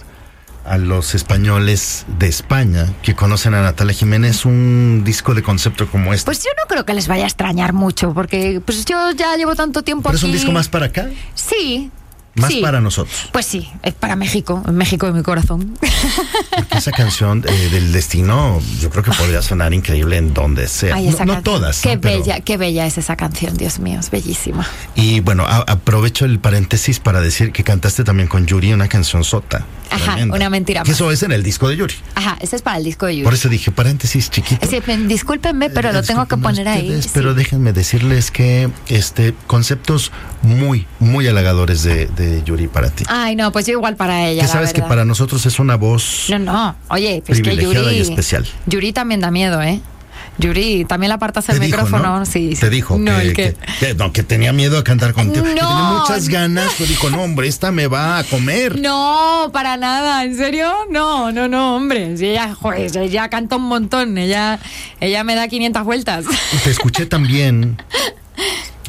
a 0.69 0.79
los 0.79 1.15
españoles 1.15 2.05
de 2.19 2.29
España 2.29 2.87
que 3.03 3.15
conocen 3.15 3.55
a 3.55 3.62
Natalia 3.62 3.94
Jiménez 3.94 4.44
un 4.44 5.03
disco 5.05 5.35
de 5.35 5.43
concepto 5.43 5.88
como 5.91 6.12
este? 6.15 6.26
Pues 6.26 6.43
yo 6.44 6.50
no 6.61 6.67
creo 6.69 6.85
que 6.85 6.94
les 6.94 7.09
vaya 7.09 7.25
a 7.25 7.26
extrañar 7.26 7.73
mucho, 7.73 8.12
porque 8.15 8.61
pues 8.65 8.85
yo 8.85 9.11
ya 9.12 9.37
llevo 9.37 9.55
tanto 9.56 9.82
tiempo 9.82 10.05
¿Pero 10.09 10.17
es 10.17 10.23
aquí. 10.23 10.31
un 10.31 10.37
disco 10.37 10.53
más 10.53 10.69
para 10.69 10.87
acá? 10.87 11.09
Sí. 11.35 11.91
Más 12.40 12.52
sí. 12.52 12.61
para 12.61 12.81
nosotros. 12.81 13.29
Pues 13.32 13.46
sí, 13.46 13.69
es 13.82 13.94
para 13.94 14.17
México, 14.17 14.62
México 14.73 15.06
de 15.06 15.12
mi 15.12 15.23
corazón. 15.23 15.76
Porque 15.81 16.79
esa 16.79 16.93
canción 16.93 17.44
eh, 17.49 17.69
del 17.70 17.93
destino, 17.93 18.61
yo 18.81 18.90
creo 18.90 19.02
que 19.02 19.11
podría 19.12 19.43
sonar 19.43 19.73
increíble 19.75 20.17
en 20.17 20.35
donde 20.35 20.69
sea. 20.69 20.94
Ay, 20.96 21.14
no, 21.26 21.43
todas. 21.43 21.81
Qué 21.81 21.96
¿no? 21.96 22.00
Pero- 22.00 22.19
bella, 22.20 22.40
qué 22.40 22.56
bella 22.56 22.87
es 22.87 22.99
esa 22.99 23.17
canción, 23.17 23.56
Dios 23.56 23.79
mío, 23.79 24.00
es 24.00 24.11
bellísima. 24.11 24.66
Y 24.95 25.21
bueno, 25.21 25.45
a- 25.47 25.64
aprovecho 25.66 26.25
el 26.25 26.38
paréntesis 26.38 27.00
para 27.00 27.21
decir 27.21 27.52
que 27.52 27.64
cantaste 27.64 28.04
también 28.04 28.28
con 28.28 28.47
Yuri 28.47 28.73
una 28.73 28.88
canción 28.88 29.25
sota. 29.25 29.64
Ajá, 29.90 30.12
tremenda. 30.12 30.37
una 30.37 30.50
mentira 30.50 30.80
más. 30.85 30.90
eso 30.90 31.11
es 31.11 31.23
en 31.23 31.33
el 31.33 31.42
disco 31.42 31.66
de 31.66 31.76
Yuri. 31.78 31.95
Ajá, 32.14 32.37
ese 32.42 32.57
es 32.57 32.62
para 32.62 32.76
el 32.76 32.85
disco 32.85 33.07
de 33.07 33.14
Yuri. 33.16 33.25
Por 33.25 33.33
eso 33.33 33.49
dije 33.49 33.71
paréntesis 33.73 34.28
chiquito. 34.30 34.68
Que, 34.68 34.97
discúlpenme, 34.99 35.71
pero 35.71 35.88
Eh, 35.88 35.92
lo 35.95 36.02
tengo 36.02 36.26
que 36.26 36.37
poner 36.37 36.68
ahí. 36.68 37.00
sí. 37.02 37.09
Pero 37.14 37.33
déjenme 37.35 37.73
decirles 37.73 38.30
que 38.30 38.68
este 38.88 39.35
conceptos 39.47 40.12
muy, 40.42 40.87
muy 41.00 41.26
halagadores 41.26 41.83
de, 41.85 42.07
de 42.07 42.27
Yuri 42.44 42.68
para 42.68 42.90
ti. 42.90 43.04
Ay, 43.08 43.37
no, 43.37 43.50
pues 43.52 43.66
yo 43.66 43.73
igual 43.73 43.97
para 43.97 44.26
ella. 44.28 44.42
que 44.42 44.47
la 44.47 44.52
sabes 44.52 44.73
que 44.73 44.82
para 44.82 45.04
nosotros 45.04 45.44
es 45.47 45.58
una 45.58 45.76
voz. 45.76 46.26
No, 46.30 46.38
no. 46.38 46.76
Oye, 46.90 47.23
pues 47.26 47.38
que 47.38 47.44
Privilegiada 47.50 47.87
Yuri. 47.92 47.97
y 47.99 48.00
especial. 48.00 48.47
Yuri 48.66 48.92
también 48.92 49.20
da 49.20 49.30
miedo, 49.30 49.62
¿eh? 49.62 49.80
Yuri, 50.40 50.85
también 50.85 51.08
le 51.08 51.14
apartas 51.14 51.49
el 51.49 51.58
dijo, 51.58 51.66
micrófono. 51.78 52.20
¿no? 52.20 52.25
Sí, 52.25 52.54
Te 52.61 52.70
dijo 52.70 52.97
no, 52.97 53.18
que, 53.18 53.32
que- 53.32 53.54
que- 53.54 53.56
que- 53.80 53.94
no, 53.94 54.12
que 54.12 54.23
tenía 54.23 54.52
miedo 54.52 54.78
a 54.78 54.85
cantar 54.85 55.12
contigo. 55.12 55.44
que 55.44 55.50
tenía 55.50 55.64
No, 55.64 55.99
muchas 56.00 56.28
ganas, 56.28 56.70
pero 56.78 56.88
dijo, 56.88 57.11
no, 57.11 57.23
hombre, 57.23 57.49
esta 57.49 57.73
me 57.73 57.88
va 57.88 58.18
a 58.18 58.25
comer. 58.25 58.78
No, 58.80 59.50
para 59.52 59.76
nada, 59.76 60.23
¿en 60.25 60.37
serio? 60.37 60.73
No, 60.92 61.32
no, 61.32 61.49
no, 61.49 61.75
hombre. 61.75 62.16
Si 62.16 62.26
ella, 62.26 62.54
joder, 62.54 62.97
ella 62.99 63.28
canta 63.30 63.56
un 63.56 63.64
montón, 63.64 64.16
ella, 64.16 64.61
ella 65.00 65.25
me 65.25 65.35
da 65.35 65.49
500 65.49 65.82
vueltas. 65.85 66.25
Te 66.62 66.70
escuché 66.70 67.06
también 67.06 67.76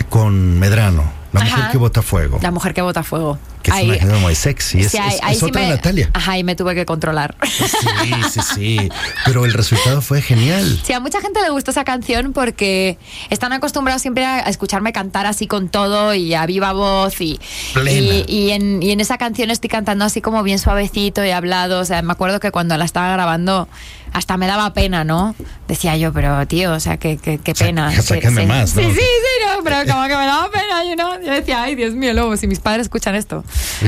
con 0.10 0.60
Medrano, 0.60 1.12
la 1.32 1.42
mujer 1.42 1.60
Ajá. 1.60 1.72
que 1.72 1.78
bota 1.78 2.02
fuego. 2.02 2.40
La 2.42 2.52
mujer 2.52 2.74
que 2.74 2.82
bota 2.82 3.04
fuego. 3.04 3.38
Que 3.62 3.72
es 3.72 3.78
Ahí- 3.78 3.90
una 3.90 3.98
canción 3.98 4.22
muy 4.22 4.36
sexy. 4.36 4.80
Es, 4.80 4.92
sí, 4.92 4.98
ahí- 4.98 5.10
es- 5.16 5.20
ahí 5.24 5.34
es 5.34 5.40
sí 5.40 5.46
otra 5.46 5.62
me- 5.62 5.70
Natalia. 5.70 6.10
Ajá, 6.14 6.38
y 6.38 6.44
me 6.44 6.56
tuve 6.56 6.76
que 6.76 6.86
controlar. 6.86 7.36
Sí, 7.44 8.12
sí, 8.32 8.40
sí. 8.56 8.90
Pero 9.26 9.46
el 9.46 9.54
resultado 9.54 10.02
fue 10.02 10.22
genial. 10.22 10.80
Sí, 10.84 10.94
a 10.94 11.00
mucha 11.00 11.20
gente 11.22 11.42
le 11.42 11.50
gusta 11.50 11.72
esa 11.72 11.84
canción 11.84 12.32
porque 12.34 12.98
están 13.30 13.52
acostumbrados 13.54 14.02
siempre 14.02 14.26
a 14.26 14.40
escucharme 14.42 14.94
cantar 14.94 15.26
así 15.26 15.46
con 15.48 15.68
todo 15.70 16.14
y 16.14 16.34
a 16.34 16.46
viva 16.46 16.72
voz 16.74 17.20
y, 17.22 17.40
Plena. 17.74 17.92
y, 17.92 18.26
y 18.28 18.52
en, 18.52 18.82
y 18.82 18.92
en 18.92 19.02
esa 19.02 19.18
canción 19.18 19.52
estoy 19.52 19.70
cantando 19.70 20.06
así 20.06 20.22
como 20.22 20.42
bien 20.44 20.60
suavecito 20.60 21.26
y 21.26 21.32
hablado. 21.32 21.80
O 21.82 21.86
sea, 21.86 22.02
me 22.02 22.14
acuerdo 22.14 22.40
que 22.40 22.52
cuando 22.52 22.78
la 22.78 22.86
estaba 22.86 23.12
grabando 23.12 23.68
hasta 24.14 24.38
me 24.38 24.48
daba 24.48 24.74
pena, 24.74 25.04
¿no? 25.04 25.36
Decía 25.68 25.96
yo, 25.96 26.12
pero 26.12 26.48
tío, 26.48 26.74
o 26.74 26.80
sea, 26.80 26.98
qué, 26.98 27.18
qué, 27.18 27.38
qué 27.38 27.54
pena. 27.54 27.92
sácame 28.02 28.36
Sí, 28.36 28.42
sí. 28.42 28.48
más, 28.48 28.76
¿no? 28.76 28.82
Sí, 28.82 28.88
sí, 28.92 29.00
sí, 29.02 29.46
no, 29.56 29.64
pero 29.64 29.78
como 29.92 30.08
que 30.08 30.16
me 30.18 30.26
daba 30.26 30.50
pena, 30.50 30.84
you 30.84 30.96
know? 30.96 31.22
Yo 31.24 31.32
decía, 31.32 31.62
ay, 31.62 31.76
Dios 31.76 31.94
mío, 31.94 32.14
luego, 32.14 32.36
si 32.36 32.48
mis 32.48 32.60
padres 32.60 32.84
escuchan 32.88 33.14
esto. 33.14 33.44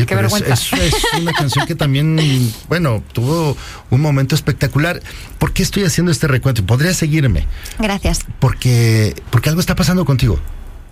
Qué 0.06 0.16
vergüenza. 0.16 0.54
Es, 0.54 0.74
es, 0.74 0.94
una 1.20 1.34
canción 1.34 1.66
que 1.66 1.76
también, 1.76 2.54
bueno, 2.68 3.04
tuvo 3.14 3.58
un 3.90 4.02
momento 4.02 4.36
espectacular. 4.36 5.02
¿Por 5.38 5.54
qué 5.54 5.64
estoy 5.64 5.84
haciendo 5.84 6.12
este 6.12 6.28
recuento? 6.28 6.66
Podría 6.66 6.94
seguirme. 6.94 7.48
Gracias. 7.80 8.22
Porque, 8.40 9.16
porque 9.30 9.50
algo 9.50 9.62
está 9.62 9.76
pasando 9.76 10.06
contigo. 10.06 10.40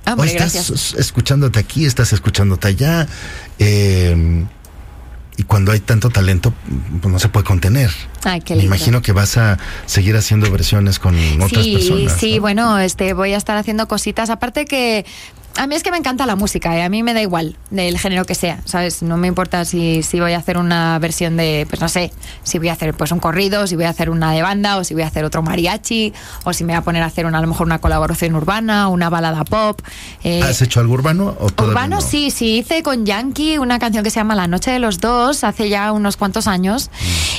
Hombre, 0.05 0.29
o 0.29 0.31
estás 0.31 0.53
gracias. 0.53 0.95
escuchándote 0.95 1.59
aquí, 1.59 1.85
estás 1.85 2.13
escuchándote 2.13 2.67
allá. 2.67 3.07
Eh, 3.59 4.45
y 5.39 5.43
cuando 5.43 5.71
hay 5.71 5.79
tanto 5.79 6.09
talento, 6.09 6.53
pues 7.01 7.13
no 7.13 7.17
se 7.17 7.29
puede 7.29 7.45
contener. 7.45 7.89
Ay, 8.25 8.41
qué 8.41 8.55
Me 8.55 8.63
lindo. 8.63 8.75
imagino 8.75 9.01
que 9.01 9.13
vas 9.13 9.38
a 9.38 9.57
seguir 9.85 10.17
haciendo 10.17 10.51
versiones 10.51 10.99
con 10.99 11.15
otras 11.41 11.63
sí, 11.63 11.75
personas. 11.75 12.19
Sí, 12.19 12.35
¿no? 12.35 12.41
bueno, 12.41 12.77
este, 12.79 13.13
voy 13.13 13.31
a 13.31 13.38
estar 13.38 13.55
haciendo 13.55 13.88
cositas. 13.88 14.29
Aparte 14.29 14.65
que 14.65 15.05
a 15.59 15.67
mí 15.67 15.75
es 15.75 15.83
que 15.83 15.91
me 15.91 15.97
encanta 15.97 16.25
la 16.25 16.37
música, 16.37 16.77
y 16.77 16.79
a 16.79 16.87
mí 16.87 17.03
me 17.03 17.13
da 17.13 17.21
igual 17.21 17.57
del 17.69 17.99
género 17.99 18.23
que 18.23 18.33
sea, 18.33 18.61
¿sabes? 18.63 19.03
No 19.03 19.17
me 19.17 19.27
importa 19.27 19.65
si, 19.65 20.03
si 20.03 20.21
voy 20.21 20.31
a 20.31 20.37
hacer 20.37 20.57
una 20.57 20.97
versión 20.99 21.35
de, 21.35 21.67
pues 21.69 21.81
no 21.81 21.89
sé, 21.89 22.13
si 22.43 22.59
voy 22.59 22.69
a 22.69 22.73
hacer 22.73 22.93
pues 22.93 23.11
un 23.11 23.19
corrido, 23.19 23.67
si 23.67 23.75
voy 23.75 23.83
a 23.83 23.89
hacer 23.89 24.09
una 24.09 24.31
de 24.31 24.41
banda, 24.41 24.77
o 24.77 24.85
si 24.85 24.93
voy 24.93 25.03
a 25.03 25.07
hacer 25.07 25.25
otro 25.25 25.41
mariachi, 25.41 26.13
o 26.45 26.53
si 26.53 26.63
me 26.63 26.71
voy 26.71 26.77
a 26.77 26.81
poner 26.81 27.03
a 27.03 27.07
hacer 27.07 27.25
una, 27.25 27.39
a 27.39 27.41
lo 27.41 27.47
mejor 27.47 27.67
una 27.67 27.79
colaboración 27.79 28.35
urbana, 28.35 28.87
una 28.87 29.09
balada 29.09 29.43
pop. 29.43 29.81
eh, 30.23 30.41
¿Has 30.41 30.61
hecho 30.61 30.79
algo 30.79 30.93
urbano 30.93 31.35
o 31.37 31.47
Urbano 31.61 31.97
no? 31.97 32.01
sí, 32.01 32.31
sí, 32.31 32.59
hice 32.59 32.81
con 32.81 33.05
Yankee 33.05 33.57
una 33.57 33.79
canción 33.79 34.01
que 34.05 34.11
se 34.11 34.21
llama 34.21 34.35
La 34.35 34.47
Noche 34.47 34.71
de 34.71 34.79
los 34.79 35.01
Dos 35.01 35.43
hace 35.43 35.67
ya 35.67 35.91
unos 35.91 36.15
cuantos 36.15 36.47
años 36.47 36.89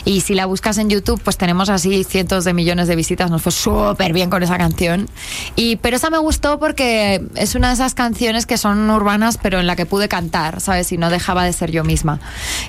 y 0.04 0.20
si 0.20 0.34
la 0.34 0.44
buscas 0.44 0.76
en 0.76 0.90
YouTube 0.90 1.22
pues 1.24 1.38
tenemos 1.38 1.70
así 1.70 2.04
cientos 2.04 2.44
de 2.44 2.52
millones 2.52 2.86
de 2.86 2.96
visitas, 2.96 3.30
nos 3.30 3.40
fue 3.40 3.52
súper 3.52 4.12
bien 4.12 4.28
con 4.28 4.42
esa 4.42 4.58
canción 4.58 5.08
y 5.56 5.76
pero 5.76 5.96
esa 5.96 6.10
me 6.10 6.18
gustó 6.18 6.58
porque 6.58 7.24
es 7.36 7.54
una 7.54 7.68
de 7.68 7.74
esas 7.74 7.94
canciones 7.94 8.09
que 8.46 8.58
son 8.58 8.88
urbanas 8.90 9.38
pero 9.40 9.60
en 9.60 9.66
la 9.66 9.76
que 9.76 9.86
pude 9.86 10.08
cantar, 10.08 10.60
¿sabes? 10.60 10.90
Y 10.92 10.98
no 10.98 11.10
dejaba 11.10 11.44
de 11.44 11.52
ser 11.52 11.70
yo 11.70 11.84
misma. 11.84 12.20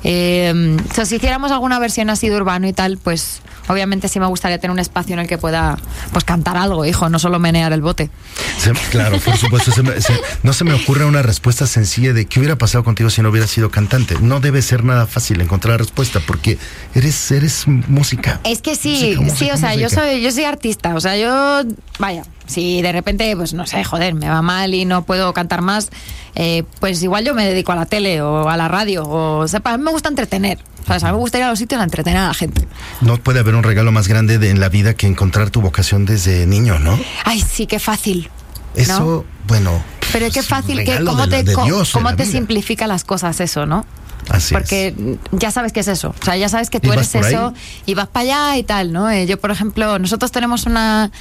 Eh, 0.04 0.78
o 0.90 0.94
sea, 0.94 1.06
si 1.06 1.16
hiciéramos 1.16 1.52
alguna 1.52 1.80
versión 1.80 2.10
así 2.10 2.30
de 2.30 2.36
urbano 2.38 2.68
y 2.68 2.74
tal, 2.74 2.98
pues 2.98 3.42
obviamente 3.68 4.08
sí 4.08 4.20
me 4.20 4.26
gustaría 4.26 4.58
tener 4.60 4.72
un 4.72 4.80
espacio 4.80 5.14
en 5.14 5.20
el 5.20 5.28
que 5.28 5.38
pueda 5.38 5.78
pues 6.12 6.24
cantar 6.24 6.58
algo, 6.58 6.86
hijo, 6.86 7.10
no 7.10 7.20
solo 7.20 7.40
menear 7.40 7.72
el 7.74 7.82
bote. 7.82 8.10
Se- 8.58 8.72
claro, 8.92 9.18
por 9.20 9.38
supuesto. 9.38 9.72
se 9.72 9.84
me- 9.84 10.02
se- 10.02 10.20
no 10.44 10.54
se 10.54 10.64
me 10.64 10.74
ocurre 10.74 11.06
una 11.06 11.22
respuesta 11.22 11.68
sencilla 11.68 12.14
de 12.14 12.26
qué 12.26 12.40
hubiera 12.40 12.58
pasado 12.58 12.84
contigo 12.84 13.10
si 13.10 13.22
no 13.22 13.30
hubieras 13.30 13.50
sido 13.50 13.70
cantante. 13.72 14.16
No 14.22 14.40
debe 14.40 14.62
ser 14.62 14.84
nada 14.84 15.08
fácil 15.08 15.40
encontrar 15.42 15.72
la 15.74 15.78
respuesta 15.78 16.20
porque 16.26 16.58
eres, 16.96 17.32
eres 17.32 17.68
música. 17.68 18.40
Es 18.44 18.62
que 18.62 18.76
sí, 18.76 18.92
Música, 18.92 19.20
sí, 19.20 19.24
música, 19.26 19.54
o 19.54 19.58
sea, 19.58 19.76
yo 19.76 19.90
soy, 19.90 20.22
yo 20.22 20.32
soy 20.32 20.44
artista, 20.46 20.96
o 20.96 21.00
sea, 21.02 21.16
yo, 21.18 21.64
vaya, 22.00 22.24
si 22.52 22.82
de 22.82 22.92
repente, 22.92 23.36
pues 23.36 23.54
no 23.54 23.66
sé, 23.66 23.84
joder, 23.84 24.14
me 24.14 24.30
va 24.30 24.42
mal 24.42 24.74
y 24.74 24.86
no 24.86 25.04
puedo 25.04 25.34
cantar 25.34 25.62
más, 25.62 25.90
eh, 26.36 26.64
pues 26.80 27.02
igual 27.02 27.26
yo 27.26 27.34
me 27.34 27.46
dedico 27.48 27.72
a 27.72 27.76
la 27.76 27.86
tele 27.86 28.22
o 28.22 28.48
a 28.50 28.58
la 28.58 28.68
radio, 28.68 29.08
o 29.08 29.48
sepa, 29.48 29.74
a 29.74 29.78
mí 29.78 29.84
me 29.84 29.92
gusta 29.92 30.10
entretener, 30.10 30.60
¿sabes? 30.86 31.04
A 31.04 31.08
mí 31.08 31.14
me 31.14 31.20
gusta 31.20 31.38
ir 31.40 31.44
a 31.46 31.50
los 31.50 31.58
sitios 31.60 31.82
a 31.82 31.84
entretener 31.84 32.20
a 32.20 32.28
la 32.28 32.34
gente. 32.34 32.68
No 33.02 33.18
puede 33.18 33.40
haber 33.40 33.56
un 33.56 33.64
regalo 33.64 33.92
más 33.92 34.08
grande 34.08 34.38
de- 34.38 34.50
en 34.52 34.60
la 34.60 34.70
vida 34.70 34.94
que 34.94 35.08
encontrar 35.08 35.50
tu 35.50 35.62
vocación 35.62 36.06
desde 36.06 36.46
niño, 36.46 36.78
¿no? 36.80 37.00
Ay, 37.26 37.42
sí, 37.42 37.66
qué 37.68 37.80
fácil. 37.80 38.30
¿no? 38.76 38.82
Eso, 38.82 39.26
bueno. 39.48 39.84
Pero 40.14 40.30
qué 40.32 40.40
es 40.40 40.46
un 40.46 40.50
fácil, 40.50 40.84
que, 40.84 41.04
cómo 41.04 41.28
te, 41.28 41.44
Dios, 41.44 41.92
cómo 41.92 42.10
te 42.16 42.24
vida. 42.24 42.32
simplifica 42.34 42.86
las 42.88 43.04
cosas 43.04 43.40
eso, 43.40 43.66
¿no? 43.66 43.86
Así 44.30 44.54
Porque 44.54 44.88
es. 44.88 44.96
ya 45.32 45.52
sabes 45.52 45.74
qué 45.74 45.80
es 45.82 45.88
eso. 45.88 46.14
O 46.22 46.26
sea, 46.26 46.38
ya 46.38 46.48
sabes 46.50 46.70
que 46.70 46.80
tú 46.80 46.88
¿Y 46.88 46.96
vas 46.96 47.14
eres 47.14 47.28
ahí? 47.28 47.34
eso 47.34 47.54
y 47.86 47.94
vas 47.96 48.08
para 48.08 48.24
allá 48.24 48.58
y 48.58 48.64
tal, 48.64 48.94
¿no? 48.94 49.10
Eh, 49.10 49.26
yo, 49.28 49.40
por 49.40 49.52
ejemplo, 49.52 50.00
nosotros 50.00 50.32
tenemos 50.32 50.66
una, 50.66 51.12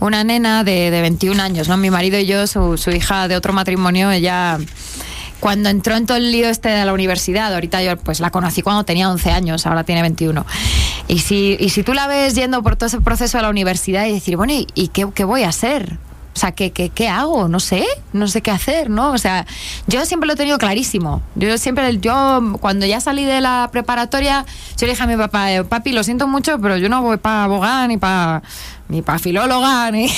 una 0.00 0.24
nena 0.24 0.64
de, 0.64 0.90
de 0.90 1.00
21 1.02 1.40
años, 1.42 1.68
¿no? 1.68 1.76
Mi 1.76 1.90
marido 1.90 2.18
y 2.18 2.26
yo, 2.26 2.46
su, 2.46 2.76
su 2.76 2.90
hija 2.90 3.28
de 3.28 3.36
otro 3.36 3.52
matrimonio, 3.52 4.10
ella 4.10 4.58
cuando 5.38 5.68
entró 5.68 5.94
en 5.96 6.06
todo 6.06 6.16
el 6.16 6.32
lío 6.32 6.48
este 6.48 6.70
de 6.70 6.84
la 6.84 6.92
universidad, 6.94 7.52
ahorita 7.52 7.82
yo 7.82 7.96
pues 7.98 8.20
la 8.20 8.30
conocí 8.30 8.62
cuando 8.62 8.84
tenía 8.84 9.10
11 9.10 9.30
años, 9.30 9.66
ahora 9.66 9.84
tiene 9.84 10.00
21. 10.00 10.44
Y 11.08 11.18
si, 11.20 11.56
y 11.60 11.68
si 11.68 11.82
tú 11.82 11.92
la 11.92 12.06
ves 12.06 12.34
yendo 12.34 12.62
por 12.62 12.76
todo 12.76 12.86
ese 12.86 13.00
proceso 13.00 13.36
de 13.38 13.42
la 13.42 13.50
universidad 13.50 14.06
y 14.06 14.12
decir, 14.12 14.36
bueno, 14.36 14.54
¿y, 14.54 14.66
y 14.74 14.88
qué, 14.88 15.06
qué 15.14 15.24
voy 15.24 15.42
a 15.42 15.50
hacer? 15.50 15.98
O 16.36 16.38
sea, 16.38 16.52
¿qué, 16.52 16.70
qué, 16.70 17.08
hago? 17.08 17.48
No 17.48 17.60
sé, 17.60 17.86
no 18.12 18.28
sé 18.28 18.42
qué 18.42 18.50
hacer, 18.50 18.90
¿no? 18.90 19.12
O 19.12 19.16
sea, 19.16 19.46
yo 19.86 20.04
siempre 20.04 20.26
lo 20.26 20.34
he 20.34 20.36
tenido 20.36 20.58
clarísimo. 20.58 21.22
Yo 21.34 21.56
siempre, 21.56 21.96
yo 21.96 22.58
cuando 22.60 22.84
ya 22.84 23.00
salí 23.00 23.24
de 23.24 23.40
la 23.40 23.70
preparatoria, 23.72 24.44
yo 24.76 24.86
le 24.86 24.92
dije 24.92 25.02
a 25.02 25.06
mi 25.06 25.16
papá, 25.16 25.50
eh, 25.50 25.64
papi, 25.64 25.92
lo 25.92 26.04
siento 26.04 26.28
mucho, 26.28 26.58
pero 26.60 26.76
yo 26.76 26.90
no 26.90 27.00
voy 27.00 27.16
para 27.16 27.44
abogada 27.44 27.88
ni 27.88 27.96
para 27.96 28.42
ni 28.90 29.00
para 29.00 29.18
filóloga 29.18 29.90
ni, 29.92 30.12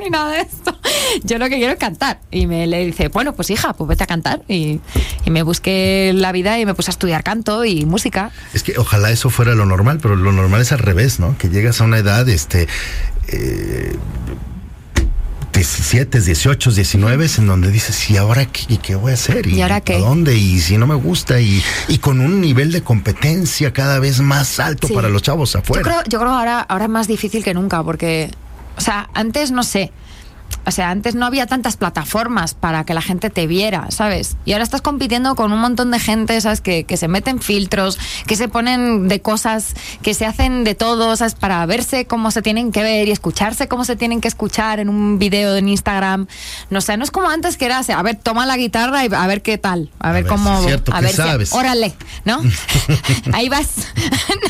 ni 0.00 0.10
nada 0.10 0.32
de 0.32 0.40
esto. 0.40 0.76
Yo 1.22 1.38
lo 1.38 1.48
que 1.48 1.58
quiero 1.58 1.72
es 1.74 1.78
cantar. 1.78 2.18
Y 2.32 2.48
me 2.48 2.66
le 2.66 2.84
dice, 2.84 3.06
bueno, 3.06 3.32
pues 3.34 3.48
hija, 3.50 3.74
pues 3.74 3.86
vete 3.86 4.02
a 4.02 4.08
cantar. 4.08 4.42
Y, 4.48 4.80
y 5.24 5.30
me 5.30 5.44
busqué 5.44 6.10
la 6.16 6.32
vida 6.32 6.58
y 6.58 6.66
me 6.66 6.74
puse 6.74 6.90
a 6.90 6.94
estudiar 6.94 7.22
canto 7.22 7.64
y 7.64 7.86
música. 7.86 8.32
Es 8.54 8.64
que 8.64 8.76
ojalá 8.76 9.12
eso 9.12 9.30
fuera 9.30 9.54
lo 9.54 9.66
normal, 9.66 10.00
pero 10.02 10.16
lo 10.16 10.32
normal 10.32 10.62
es 10.62 10.72
al 10.72 10.80
revés, 10.80 11.20
¿no? 11.20 11.38
Que 11.38 11.48
llegas 11.48 11.80
a 11.80 11.84
una 11.84 11.98
edad, 11.98 12.28
este. 12.28 12.66
eh, 13.28 13.96
17, 15.54 16.20
18, 16.20 16.72
19, 16.72 17.26
en 17.38 17.46
donde 17.46 17.70
dices, 17.70 18.10
¿y 18.10 18.16
ahora 18.16 18.44
qué, 18.46 18.62
y 18.68 18.76
qué 18.78 18.96
voy 18.96 19.12
a 19.12 19.14
hacer? 19.14 19.46
¿Y 19.46 19.62
ahora 19.62 19.80
qué? 19.80 19.94
¿A 19.94 19.98
dónde? 19.98 20.36
Y 20.36 20.60
si 20.60 20.76
no 20.78 20.86
me 20.86 20.96
gusta, 20.96 21.40
y, 21.40 21.62
y 21.88 21.98
con 21.98 22.20
un 22.20 22.40
nivel 22.40 22.72
de 22.72 22.82
competencia 22.82 23.72
cada 23.72 23.98
vez 24.00 24.20
más 24.20 24.58
alto 24.58 24.88
Sí. 24.88 24.94
para 24.94 25.08
los 25.08 25.22
chavos 25.22 25.52
Yo 25.52 25.60
afuera. 25.60 25.82
creo, 25.82 26.02
yo 26.08 26.18
creo 26.18 26.32
ahora, 26.32 26.60
ahora 26.60 26.84
es 26.86 26.90
más 26.90 27.06
difícil 27.06 27.44
que 27.44 27.54
nunca, 27.54 27.82
porque, 27.84 28.30
o 28.76 28.80
sea, 28.80 29.08
antes 29.14 29.52
no 29.52 29.62
sé. 29.62 29.92
O 30.66 30.70
sea, 30.70 30.90
antes 30.90 31.14
no 31.14 31.26
había 31.26 31.46
tantas 31.46 31.76
plataformas 31.76 32.54
para 32.54 32.84
que 32.84 32.94
la 32.94 33.02
gente 33.02 33.28
te 33.28 33.46
viera, 33.46 33.90
¿sabes? 33.90 34.36
Y 34.44 34.52
ahora 34.52 34.64
estás 34.64 34.82
compitiendo 34.82 35.34
con 35.34 35.52
un 35.52 35.58
montón 35.60 35.90
de 35.90 35.98
gente, 35.98 36.40
¿sabes? 36.40 36.60
Que, 36.60 36.84
que 36.84 36.96
se 36.96 37.06
meten 37.08 37.40
filtros, 37.40 37.98
que 38.26 38.36
se 38.36 38.48
ponen 38.48 39.08
de 39.08 39.20
cosas, 39.20 39.74
que 40.02 40.14
se 40.14 40.24
hacen 40.26 40.64
de 40.64 40.74
todo, 40.74 41.14
¿sabes? 41.16 41.34
Para 41.34 41.64
verse 41.66 42.06
cómo 42.06 42.30
se 42.30 42.42
tienen 42.42 42.72
que 42.72 42.82
ver 42.82 43.08
y 43.08 43.10
escucharse 43.10 43.68
cómo 43.68 43.84
se 43.84 43.96
tienen 43.96 44.20
que 44.20 44.28
escuchar 44.28 44.80
en 44.80 44.88
un 44.88 45.18
video 45.18 45.56
en 45.56 45.68
Instagram. 45.68 46.26
No 46.70 46.80
sé, 46.80 46.96
no 46.96 47.04
es 47.04 47.10
como 47.10 47.28
antes 47.28 47.56
que 47.56 47.66
era, 47.66 47.78
a 47.80 48.02
ver, 48.02 48.16
toma 48.16 48.46
la 48.46 48.56
guitarra 48.56 49.04
y 49.04 49.08
a 49.14 49.26
ver 49.26 49.42
qué 49.42 49.58
tal, 49.58 49.90
a, 49.98 50.10
A 50.10 50.12
ver, 50.12 50.24
ver 50.24 50.30
cómo, 50.32 50.58
es 50.60 50.66
cierto, 50.66 50.92
a 50.94 50.98
¿qué 50.98 51.02
ver 51.06 51.10
si- 51.10 51.16
sabes? 51.16 51.52
órale, 51.52 51.94
¿no? 52.24 52.40
Ahí 53.32 53.48
vas. 53.48 53.68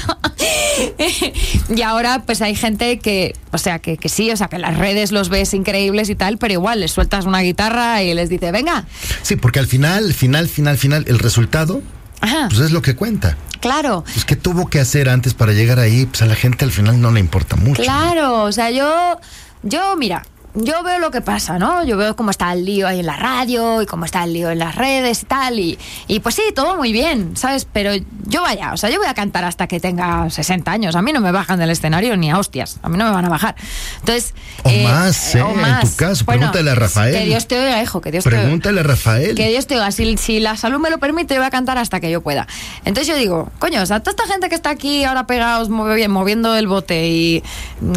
No. 0.09 1.77
y 1.77 1.83
ahora 1.83 2.23
pues 2.27 2.43
hay 2.43 2.55
gente 2.55 2.99
que, 2.99 3.35
o 3.53 3.59
sea, 3.59 3.79
que, 3.79 3.97
que 3.97 4.09
sí, 4.09 4.31
o 4.31 4.37
sea, 4.37 4.49
que 4.49 4.59
las 4.59 4.77
redes 4.77 5.13
los 5.13 5.29
ves 5.29 5.55
increíbles 5.55 6.11
y 6.11 6.15
tal, 6.15 6.39
pero 6.39 6.53
igual 6.55 6.81
les 6.81 6.93
sueltas 6.93 7.27
una 7.27 7.41
guitarra 7.41 8.03
y 8.03 8.13
les 8.15 8.29
dice, 8.29 8.51
venga. 8.53 8.85
Sí, 9.23 9.37
porque 9.37 9.59
al 9.61 9.67
final, 9.67 10.13
final, 10.15 10.49
final, 10.49 10.77
final, 10.79 11.05
el 11.09 11.19
resultado, 11.19 11.83
Ajá, 12.25 12.49
pues 12.49 12.61
es 12.61 12.73
lo 12.73 12.81
que 12.81 12.97
cuenta. 12.97 13.37
claro. 13.61 14.03
Pues 14.13 14.25
qué 14.25 14.35
tuvo 14.37 14.69
que 14.69 14.81
hacer 14.81 15.09
antes 15.09 15.35
para 15.35 15.53
llegar 15.53 15.79
ahí, 15.79 16.07
pues 16.07 16.23
a 16.23 16.27
la 16.27 16.35
gente 16.35 16.65
al 16.65 16.71
final 16.71 17.01
no 17.01 17.11
le 17.11 17.21
importa 17.21 17.57
mucho. 17.57 17.83
¿no? 17.83 17.85
Claro, 17.87 18.43
o 18.45 18.53
sea, 18.53 18.71
yo, 18.71 19.19
yo, 19.63 19.95
mira, 19.97 20.25
yo 20.55 20.83
veo 20.83 20.99
lo 21.01 21.11
que 21.11 21.21
pasa, 21.21 21.59
¿no? 21.59 21.85
Yo 21.85 21.97
veo 21.97 22.15
cómo 22.17 22.31
está 22.31 22.53
el 22.53 22.65
lío 22.65 22.87
ahí 22.87 23.01
en 23.01 23.07
la 23.07 23.17
radio 23.17 23.83
y 23.83 23.87
cómo 23.87 24.05
está 24.05 24.25
el 24.25 24.33
lío 24.33 24.51
en 24.51 24.59
las 24.61 24.75
redes 24.77 25.23
y 25.23 25.27
tal. 25.27 25.59
Y, 25.59 25.79
y 26.07 26.21
pues 26.21 26.37
sí, 26.37 26.43
todo 26.55 26.77
muy 26.77 26.93
bien, 26.93 27.37
¿sabes? 27.37 27.67
Pero 27.73 27.93
yo 28.27 28.43
vaya, 28.43 28.73
o 28.73 28.77
sea, 28.77 28.91
yo 28.91 28.99
voy 28.99 29.09
a 29.09 29.15
cantar 29.15 29.45
hasta 29.45 29.67
que 29.67 29.81
tenga 29.81 30.31
60 30.31 30.71
años. 30.71 30.95
A 30.97 31.03
mí 31.03 31.13
no 31.13 31.21
me 31.21 31.33
bajan 31.33 31.59
del 31.59 31.71
escenario 31.71 32.17
ni 32.17 32.31
a 32.31 32.39
hostias. 32.39 32.79
A 32.83 32.89
mí 32.89 32.97
no 32.97 33.05
me 33.05 33.11
van 33.11 33.25
a 33.25 33.29
bajar. 33.29 33.55
Entonces. 34.01 34.35
O 34.63 34.71
más, 34.71 35.35
¿eh? 35.35 35.41
En 35.41 35.81
tu 35.91 35.97
caso, 35.97 36.25
pregúntale 36.25 36.71
a 36.71 36.75
Rafael. 36.75 37.15
Que 37.15 37.25
Dios 37.27 37.47
te 37.49 37.59
oiga, 37.59 37.83
hijo, 37.83 38.01
que 38.01 38.11
Dios 38.13 38.25
te 38.25 38.31
oiga. 38.31 38.43
Pregúntale 38.43 38.81
a 38.81 38.85
Rafael. 38.85 39.35
Que 39.35 39.49
Dios 39.49 39.67
te 39.67 39.75
oiga, 39.75 39.91
si, 39.91 40.17
si 40.17 40.41
la 40.41 40.57
salud 40.57 40.79
me 40.79 40.91
lo 40.91 40.99
permite, 40.99 41.35
yo 41.35 41.41
voy 41.41 41.47
a 41.49 41.51
cantar 41.51 41.79
hasta 41.79 42.01
que 42.01 42.11
yo 42.11 42.23
pueda. 42.23 42.47
Entonces 42.85 43.09
yo 43.09 43.17
digo, 43.17 43.51
coño, 43.59 43.83
o 43.83 43.87
sea, 43.87 44.01
toda 44.01 44.13
esta 44.13 44.33
gente 44.33 44.49
que 44.49 44.55
está 44.55 44.71
aquí 44.71 45.05
ahora 45.05 45.27
pegados, 45.27 45.69
movi- 45.71 46.09
moviendo 46.09 46.55
el 46.57 46.67
bote 46.69 47.09
y, 47.09 47.43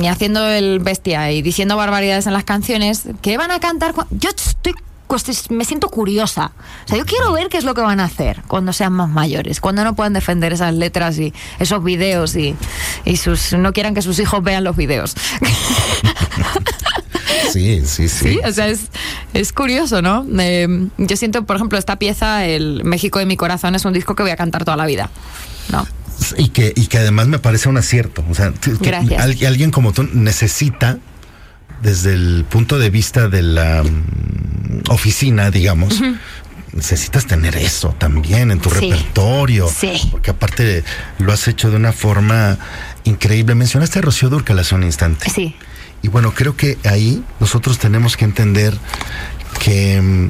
y 0.02 0.08
haciendo 0.08 0.48
el 0.48 0.80
bestia 0.80 1.32
y 1.32 1.42
diciendo 1.42 1.78
barbaridades 1.78 2.26
en 2.28 2.34
las 2.34 2.44
canciones, 2.48 3.04
¿qué 3.22 3.38
van 3.38 3.52
a 3.52 3.60
cantar? 3.60 3.94
Yo 4.10 4.30
estoy 4.30 4.74
pues, 5.08 5.52
me 5.52 5.64
siento 5.66 5.90
curiosa. 5.90 6.52
O 6.86 6.88
sea, 6.88 6.98
yo 6.98 7.06
quiero 7.06 7.32
ver 7.34 7.50
qué 7.50 7.58
es 7.58 7.64
lo 7.64 7.74
que 7.74 7.82
van 7.82 8.00
a 8.00 8.06
hacer 8.06 8.42
cuando 8.48 8.74
sean 8.74 8.94
más 8.94 9.10
mayores, 9.10 9.62
cuando 9.62 9.84
no 9.84 9.96
puedan 9.96 10.14
defender 10.14 10.54
esas 10.54 10.74
letras 10.74 11.20
y 11.20 11.34
esos 11.60 11.84
videos 11.84 12.36
y, 12.36 12.56
y 13.06 13.18
sus 13.18 13.54
no 13.54 13.74
quieran 13.74 13.94
que 13.94 14.02
sus 14.02 14.20
hijos 14.20 14.44
vean 14.44 14.64
los 14.64 14.76
videos. 14.76 15.16
Sí, 17.52 17.82
sí, 17.86 18.10
sí. 18.10 18.34
Sí, 18.34 18.40
o 18.46 18.52
sea, 18.52 18.68
es, 18.68 18.90
es 19.34 19.54
curioso, 19.54 20.02
¿no? 20.02 20.26
Eh, 20.38 20.90
yo 20.98 21.18
siento, 21.18 21.46
por 21.46 21.56
ejemplo, 21.56 21.80
esta 21.80 21.98
pieza, 21.98 22.46
el 22.46 22.84
México 22.84 23.20
de 23.20 23.26
mi 23.26 23.38
corazón, 23.38 23.74
es 23.74 23.86
un 23.86 23.94
disco 23.94 24.16
que 24.16 24.24
voy 24.24 24.32
a 24.32 24.36
cantar 24.36 24.66
toda 24.66 24.76
la 24.76 24.86
vida. 24.86 25.10
¿no? 25.72 25.88
Y 26.38 26.50
que, 26.50 26.74
y 26.76 26.88
que 26.88 26.98
además 26.98 27.28
me 27.28 27.40
parece 27.40 27.70
un 27.70 27.78
acierto. 27.78 28.24
O 28.30 28.36
sea, 28.36 28.52
que 28.54 28.72
Gracias. 28.74 29.44
alguien 29.44 29.72
como 29.72 29.94
tú 29.94 30.08
necesita, 30.14 30.98
desde 31.82 32.14
el 32.14 32.46
punto 32.50 32.80
de 32.80 32.90
vista 32.90 33.28
de 33.30 33.42
la 33.42 33.84
mm, 33.84 34.90
oficina, 34.90 35.52
digamos, 35.52 36.02
necesitas 36.74 37.26
tener 37.26 37.56
eso 37.56 37.96
también 37.98 38.52
en 38.52 38.60
tu 38.60 38.70
Sí. 38.70 38.92
repertorio. 38.92 39.68
Sí. 39.70 39.94
Porque 40.12 40.32
aparte 40.32 40.84
lo 41.20 41.32
has 41.34 41.48
hecho 41.48 41.70
de 41.72 41.76
una 41.78 41.92
forma 41.94 42.58
increíble. 43.04 43.56
Mencionaste 43.56 44.00
a 44.00 44.02
Rocío 44.02 44.30
Durcal 44.30 44.60
hace 44.60 44.76
un 44.76 44.84
instante. 44.84 45.30
Sí. 45.30 45.56
Y 46.04 46.10
bueno, 46.10 46.34
creo 46.36 46.56
que 46.56 46.78
ahí 46.84 47.24
nosotros 47.40 47.80
tenemos 47.80 48.18
que 48.18 48.26
entender 48.26 48.78
que 49.60 50.00
mm, 50.02 50.30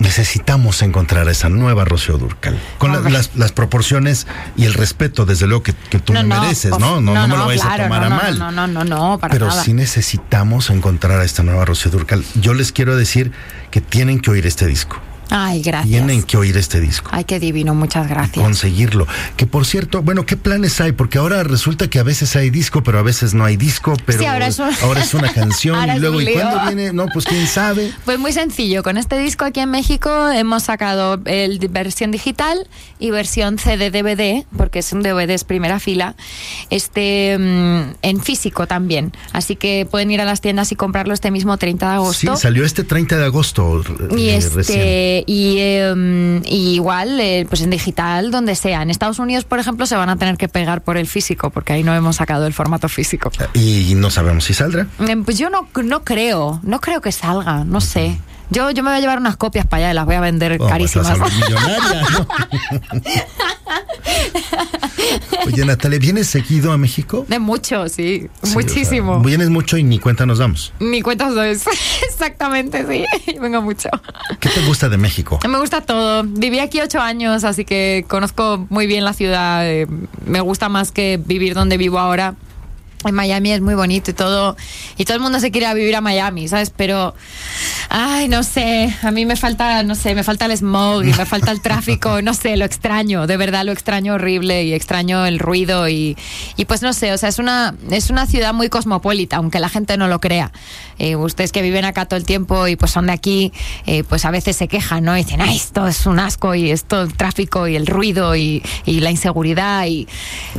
necesitamos 0.00 0.82
encontrar 0.82 1.28
a 1.28 1.30
esa 1.30 1.48
nueva 1.48 1.84
Rocío 1.84 2.18
Durcal. 2.18 2.58
Con 2.78 2.90
la- 2.92 3.08
las, 3.08 3.30
las 3.36 3.52
proporciones 3.52 4.26
y 4.56 4.64
el 4.64 4.74
respeto, 4.74 5.26
desde 5.26 5.46
luego, 5.46 5.62
que, 5.62 5.72
que 5.74 6.00
tú 6.00 6.12
me 6.12 6.24
mereces, 6.24 6.72
of- 6.72 6.80
¿no? 6.80 7.00
No, 7.00 7.14
no, 7.14 7.28
me 7.28 7.36
lo 7.36 7.46
vayas 7.46 7.64
claro, 7.64 7.84
a 7.84 7.86
tomar 7.86 8.04
a 8.04 8.10
mal. 8.10 8.38
No, 8.38 8.50
no, 8.50 8.66
no, 8.66 8.84
no, 8.84 9.18
para 9.18 9.32
Pero 9.32 9.46
nada. 9.48 9.62
sí 9.62 9.72
necesitamos 9.74 10.70
encontrar 10.70 11.20
a 11.20 11.24
esta 11.24 11.42
nueva 11.44 11.64
Rocío 11.64 11.90
Durcal. 11.92 12.24
Yo 12.34 12.54
les 12.54 12.72
quiero 12.72 12.96
decir 12.96 13.30
que 13.70 13.80
tienen 13.80 14.20
que 14.20 14.30
oír 14.30 14.46
este 14.46 14.66
disco. 14.66 15.00
Ay, 15.30 15.62
gracias. 15.62 15.88
Tienen 15.90 16.22
que 16.22 16.36
oír 16.36 16.56
este 16.56 16.80
disco. 16.80 17.08
Ay, 17.12 17.24
qué 17.24 17.38
divino, 17.40 17.74
muchas 17.74 18.08
gracias. 18.08 18.42
Conseguirlo. 18.44 19.06
Que 19.36 19.46
por 19.46 19.64
cierto, 19.64 20.02
bueno, 20.02 20.26
¿qué 20.26 20.36
planes 20.36 20.80
hay? 20.80 20.92
Porque 20.92 21.18
ahora 21.18 21.42
resulta 21.44 21.88
que 21.88 21.98
a 21.98 22.02
veces 22.02 22.34
hay 22.36 22.50
disco, 22.50 22.82
pero 22.82 22.98
a 22.98 23.02
veces 23.02 23.32
no 23.34 23.44
hay 23.44 23.56
disco, 23.56 23.94
pero 24.06 24.18
Sí, 24.18 24.24
ahora 24.26 24.48
es 24.48 24.58
un- 24.58 24.70
ahora 24.82 25.02
es 25.02 25.14
una 25.14 25.32
canción 25.32 25.76
Ahora 25.76 25.96
y 25.96 26.00
luego, 26.00 26.20
¿y 26.20 26.32
cuándo 26.32 26.60
viene? 26.66 26.92
No, 26.92 27.06
pues 27.12 27.24
quién 27.24 27.46
sabe. 27.46 27.92
Pues 28.04 28.18
muy 28.18 28.32
sencillo, 28.32 28.82
con 28.82 28.96
este 28.96 29.18
disco 29.18 29.44
aquí 29.44 29.60
en 29.60 29.70
México 29.70 30.30
hemos 30.30 30.64
sacado 30.64 31.20
el 31.26 31.58
versión 31.68 32.10
digital 32.10 32.66
y 32.98 33.10
versión 33.10 33.58
CD 33.58 33.90
DVD, 33.90 34.44
porque 34.56 34.80
es 34.80 34.92
un 34.92 35.02
DVD 35.02 35.30
es 35.30 35.44
primera 35.44 35.78
fila, 35.78 36.16
este 36.70 37.36
mm, 37.38 37.80
en 38.02 38.20
físico 38.20 38.66
también. 38.66 39.12
Así 39.32 39.56
que 39.56 39.86
pueden 39.90 40.10
ir 40.10 40.20
a 40.20 40.24
las 40.24 40.40
tiendas 40.40 40.72
y 40.72 40.76
comprarlo 40.76 41.14
este 41.14 41.30
mismo 41.30 41.56
30 41.56 41.88
de 41.88 41.94
agosto. 41.94 42.36
Sí, 42.36 42.42
salió 42.42 42.64
este 42.64 42.84
30 42.84 43.16
de 43.16 43.24
agosto. 43.24 43.82
Y 44.16 44.28
eh, 44.30 44.40
recién. 44.54 45.19
Y, 45.26 45.58
em, 45.58 46.42
y 46.44 46.74
igual 46.74 47.20
eh, 47.20 47.46
pues 47.48 47.60
en 47.62 47.70
digital 47.70 48.30
donde 48.30 48.54
sea. 48.54 48.82
En 48.82 48.90
Estados 48.90 49.18
Unidos 49.18 49.44
por 49.44 49.58
ejemplo 49.58 49.86
se 49.86 49.96
van 49.96 50.08
a 50.08 50.16
tener 50.16 50.36
que 50.36 50.48
pegar 50.48 50.82
por 50.82 50.96
el 50.96 51.06
físico 51.06 51.50
porque 51.50 51.72
ahí 51.72 51.82
no 51.82 51.94
hemos 51.94 52.16
sacado 52.16 52.46
el 52.46 52.52
formato 52.52 52.88
físico. 52.88 53.30
Y 53.54 53.94
no 53.96 54.10
sabemos 54.10 54.44
si 54.44 54.54
saldrá. 54.54 54.86
Em, 55.00 55.24
pues 55.24 55.38
yo 55.38 55.50
no 55.50 55.68
no 55.82 56.04
creo 56.04 56.60
no 56.62 56.80
creo 56.80 57.00
que 57.00 57.12
salga 57.12 57.64
no 57.64 57.80
sé 57.80 58.18
yo, 58.50 58.70
yo 58.70 58.82
me 58.82 58.90
voy 58.90 58.98
a 58.98 59.00
llevar 59.00 59.18
unas 59.18 59.36
copias 59.36 59.66
para 59.66 59.84
allá 59.84 59.90
y 59.92 59.94
las 59.94 60.06
voy 60.06 60.14
a 60.16 60.20
vender 60.20 60.52
Oh, 60.54 60.58
pues 60.58 60.70
carísimas. 60.70 61.18
vas 61.18 61.32
a 61.32 61.34
millonaria, 61.34 62.02
¿no? 62.12 62.26
Oye, 65.46 65.64
Natalia, 65.64 65.98
¿vienes 65.98 66.26
seguido 66.26 66.72
a 66.72 66.78
México? 66.78 67.24
De 67.28 67.38
mucho, 67.38 67.88
sí. 67.88 68.28
Sí, 68.42 68.52
Muchísimo. 68.54 69.12
o 69.12 69.14
sea, 69.16 69.24
vienes 69.26 69.50
mucho 69.50 69.76
y 69.76 69.82
ni 69.82 69.98
cuenta 69.98 70.26
nos 70.26 70.38
damos. 70.38 70.72
Ni 70.80 71.02
cuentas 71.02 71.34
dos. 71.34 71.62
Exactamente, 72.10 72.84
sí. 72.88 73.04
Vengo 73.40 73.62
mucho. 73.62 73.88
¿Qué 74.38 74.48
te 74.48 74.60
gusta 74.66 74.88
de 74.88 74.98
México? 74.98 75.38
Me 75.48 75.58
gusta 75.58 75.80
todo. 75.80 76.22
Viví 76.24 76.58
aquí 76.58 76.80
ocho 76.80 77.00
años, 77.00 77.44
así 77.44 77.64
que 77.64 78.04
conozco 78.08 78.66
muy 78.68 78.86
bien 78.86 79.04
la 79.04 79.12
ciudad. 79.12 79.66
eh, 79.68 79.86
Me 80.26 80.40
gusta 80.40 80.68
más 80.68 80.92
que 80.92 81.18
vivir 81.24 81.54
donde 81.54 81.76
vivo 81.76 81.98
ahora. 81.98 82.34
En 83.04 83.14
Miami 83.14 83.52
es 83.52 83.62
muy 83.62 83.74
bonito 83.74 84.10
y 84.10 84.14
todo. 84.14 84.56
Y 84.98 85.06
todo 85.06 85.16
el 85.16 85.22
mundo 85.22 85.40
se 85.40 85.50
quiere 85.50 85.72
vivir 85.72 85.96
a 85.96 86.02
Miami, 86.02 86.48
¿sabes? 86.48 86.68
Pero, 86.68 87.14
ay, 87.92 88.28
no 88.28 88.42
sé. 88.44 88.94
A 89.02 89.10
mí 89.10 89.26
me 89.26 89.34
falta, 89.36 89.82
no 89.82 89.94
sé, 89.94 90.14
me 90.14 90.22
falta 90.22 90.46
el 90.46 90.56
smog 90.56 91.02
y 91.04 91.12
me 91.12 91.26
falta 91.26 91.50
el 91.50 91.60
tráfico. 91.60 92.22
No 92.22 92.34
sé, 92.34 92.56
lo 92.56 92.64
extraño. 92.64 93.26
De 93.26 93.36
verdad 93.36 93.64
lo 93.64 93.72
extraño 93.72 94.14
horrible 94.14 94.62
y 94.64 94.72
extraño 94.72 95.26
el 95.26 95.38
ruido. 95.38 95.88
Y, 95.88 96.16
y 96.56 96.64
pues 96.66 96.82
no 96.82 96.92
sé, 96.92 97.12
o 97.12 97.18
sea, 97.18 97.28
es 97.28 97.38
una, 97.38 97.74
es 97.90 98.08
una 98.10 98.26
ciudad 98.26 98.54
muy 98.54 98.68
cosmopolita, 98.68 99.36
aunque 99.36 99.58
la 99.58 99.68
gente 99.68 99.96
no 99.96 100.06
lo 100.08 100.20
crea. 100.20 100.52
Eh, 100.98 101.16
ustedes 101.16 101.50
que 101.50 101.62
viven 101.62 101.84
acá 101.84 102.06
todo 102.06 102.18
el 102.18 102.24
tiempo 102.26 102.68
y 102.68 102.76
pues 102.76 102.90
son 102.92 103.06
de 103.06 103.12
aquí, 103.12 103.52
eh, 103.86 104.04
pues 104.04 104.24
a 104.24 104.30
veces 104.30 104.54
se 104.56 104.68
quejan, 104.68 105.02
¿no? 105.04 105.16
Y 105.16 105.24
dicen, 105.24 105.40
ay, 105.40 105.56
esto 105.56 105.86
es 105.88 106.06
un 106.06 106.18
asco 106.20 106.54
y 106.54 106.70
esto, 106.70 107.02
el 107.02 107.14
tráfico 107.14 107.66
y 107.66 107.74
el 107.74 107.86
ruido 107.86 108.36
y, 108.36 108.62
y 108.84 109.00
la 109.00 109.10
inseguridad. 109.10 109.86
Y... 109.86 110.06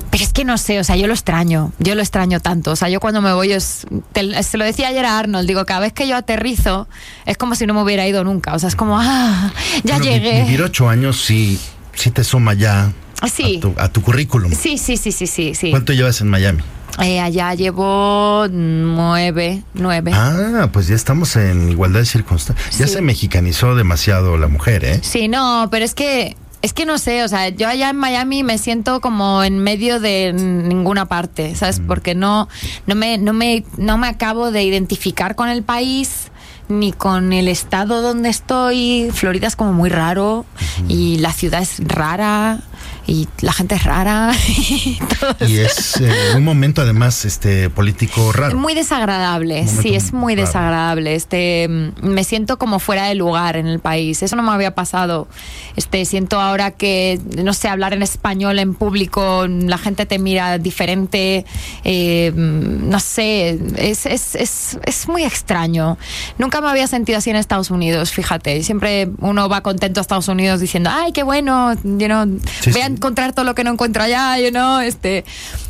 Pero 0.10 0.24
es 0.24 0.34
que 0.34 0.44
no 0.44 0.58
sé, 0.58 0.80
o 0.80 0.84
sea, 0.84 0.96
yo 0.98 1.08
lo 1.08 1.14
extraño, 1.14 1.72
yo 1.80 1.96
lo 1.96 2.02
extraño 2.02 2.40
tanto. 2.40 2.72
O 2.72 2.76
sea, 2.76 2.90
yo 2.90 3.00
cuando 3.00 3.22
me 3.22 3.32
voy, 3.34 3.52
es, 3.54 3.86
te- 4.14 4.42
se 4.44 4.58
lo 4.58 4.66
decía 4.66 4.88
ayer 4.90 5.06
a 5.06 5.20
Arnold, 5.20 5.48
digo, 5.48 5.66
cada 5.66 5.80
vez 5.82 5.94
que 5.94 6.08
yo 6.08 6.16
aterrizo 6.16 6.88
es 7.26 7.38
como 7.38 7.56
si 7.56 7.66
no 7.66 7.74
me 7.74 7.82
hubiera 7.84 8.08
ido 8.08 8.24
nunca. 8.24 8.54
O 8.54 8.60
sea, 8.60 8.70
es 8.70 8.76
como, 8.76 8.98
ah, 9.00 9.54
ya 9.84 10.00
llegué. 10.00 10.44
Vivir 10.44 10.62
ocho 10.64 10.90
años 10.90 11.22
sí, 11.24 11.60
sí 11.94 12.12
te 12.12 12.24
suma 12.24 12.54
ya 12.54 12.92
Sí. 13.32 13.58
a, 13.58 13.62
tu, 13.62 13.74
a 13.78 13.88
tu 13.90 14.02
currículum. 14.02 14.52
Sí, 14.54 14.78
sí, 14.78 14.98
sí, 14.98 15.12
sí, 15.12 15.28
sí, 15.28 15.54
sí. 15.56 15.70
¿Cuánto 15.72 15.94
llevas 15.94 16.22
en 16.22 16.28
Miami? 16.30 16.62
Eh, 17.00 17.20
allá 17.22 17.54
llevo 17.54 18.48
nueve, 18.52 19.64
nueve. 19.74 20.12
Ah, 20.14 20.70
pues 20.74 20.88
ya 20.88 20.96
estamos 20.96 21.36
en 21.36 21.70
igualdad 21.70 22.02
de 22.02 22.06
circunstancias. 22.06 22.78
Ya 22.78 22.88
Sí. 22.88 22.94
se 22.94 23.02
mexicanizó 23.02 23.76
demasiado 23.76 24.38
la 24.38 24.48
mujer, 24.48 24.84
¿eh? 24.86 25.00
Sí, 25.04 25.28
no, 25.28 25.68
pero 25.72 25.86
es 25.86 25.94
que 25.94 26.36
es 26.64 26.74
que 26.74 26.86
no 26.86 27.00
sé, 27.00 27.24
o 27.24 27.28
sea, 27.28 27.50
yo 27.50 27.68
allá 27.68 27.90
en 27.90 27.96
Miami 27.98 28.44
me 28.44 28.60
siento 28.60 29.02
como 29.02 29.44
en 29.44 29.60
medio 29.60 30.00
de 30.00 30.32
ninguna 30.34 31.06
parte, 31.08 31.56
¿sabes? 31.56 31.82
Porque 31.86 32.14
no 32.14 32.50
no 32.86 32.94
me 32.96 33.18
no 33.18 33.34
me 33.34 33.64
no 33.78 33.98
me 33.98 34.08
acabo 34.08 34.52
de 34.52 34.64
identificar 34.64 35.36
con 35.36 35.50
el 35.50 35.64
país 35.64 36.31
ni 36.72 36.92
con 36.92 37.34
el 37.34 37.48
estado 37.48 38.02
donde 38.02 38.30
estoy. 38.30 39.10
Florida 39.14 39.48
es 39.48 39.56
como 39.56 39.74
muy 39.74 39.90
raro 39.90 40.46
y 40.88 41.18
la 41.18 41.34
ciudad 41.34 41.62
es 41.62 41.78
rara 41.86 42.60
y 43.08 43.28
la 43.42 43.52
gente 43.52 43.76
es 43.76 43.84
rara 43.84 44.32
y 44.48 45.00
Y 45.48 45.58
es 45.58 45.98
eh, 46.00 46.12
un 46.36 46.44
momento 46.44 46.82
además 46.82 47.26
este 47.26 47.70
político 47.70 48.32
raro. 48.32 48.58
muy 48.58 48.74
desagradable, 48.74 49.68
sí, 49.68 49.96
es 49.96 50.14
muy 50.14 50.36
raro. 50.36 50.48
desagradable. 50.48 51.16
Este, 51.16 51.68
mm, 51.68 52.06
me 52.08 52.24
siento 52.24 52.58
como 52.58 52.80
fuera 52.80 53.06
de 53.08 53.16
lugar 53.16 53.58
en 53.58 53.68
el 53.68 53.80
país. 53.80 54.22
Eso 54.24 54.36
no 54.36 54.44
me 54.44 54.52
había 54.52 54.76
pasado. 54.76 55.28
Este, 55.76 56.06
siento 56.06 56.40
ahora 56.40 56.72
que 56.72 57.20
no 57.38 57.54
sé 57.54 57.68
hablar 57.70 57.94
en 57.94 58.04
español 58.04 58.60
en 58.60 58.74
público, 58.76 59.48
la 59.48 59.78
gente 59.78 60.06
te 60.06 60.20
mira 60.20 60.58
diferente. 60.58 61.46
eh, 61.84 62.32
no 62.36 63.00
sé, 63.00 63.60
es, 63.78 64.06
es, 64.06 64.36
es, 64.36 64.78
es 64.84 65.08
muy 65.08 65.24
extraño. 65.24 65.98
Nunca 66.38 66.62
me 66.62 66.70
había 66.70 66.88
sentido 66.88 67.18
así 67.18 67.30
en 67.30 67.36
Estados 67.36 67.72
Unidos. 67.72 68.12
Fíjate, 68.12 68.62
siempre 68.64 69.10
uno 69.20 69.50
va 69.50 69.62
contento 69.62 70.00
a 70.00 70.02
Estados 70.02 70.28
Unidos 70.28 70.60
diciendo, 70.60 70.90
ay, 70.94 71.12
qué 71.12 71.24
bueno, 71.24 71.74
you 71.84 72.06
know, 72.08 72.26
Sí, 72.62 72.72
sí. 72.74 72.80
Encontrar 72.92 73.34
todo 73.34 73.46
lo 73.46 73.56
que 73.56 73.64
no 73.64 73.72
encuentro 73.72 74.04
allá, 74.04 74.40
you 74.40 74.50
know, 74.50 74.80
este. 74.80 75.26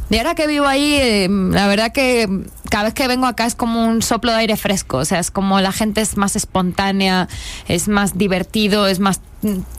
Y 0.10 0.18
ahora 0.18 0.36
que 0.36 0.46
vivo 0.48 0.66
ahí, 0.66 0.96
eh, 0.96 1.28
la 1.30 1.68
verdad 1.68 1.94
que 1.94 2.28
cada 2.70 2.86
vez 2.86 2.94
que 2.94 3.08
vengo 3.08 3.26
acá 3.26 3.46
es 3.46 3.56
como 3.56 3.86
un 3.86 4.02
soplo 4.02 4.32
de 4.32 4.40
aire 4.40 4.58
fresco, 4.58 4.98
o 4.98 5.06
sea, 5.06 5.20
es 5.20 5.32
como 5.32 5.62
la 5.62 5.72
gente 5.72 6.02
es 6.02 6.18
más 6.18 6.36
espontánea, 6.36 7.30
es 7.68 7.88
más 7.88 8.18
divertido, 8.18 8.88
es 8.88 9.00
más 9.00 9.22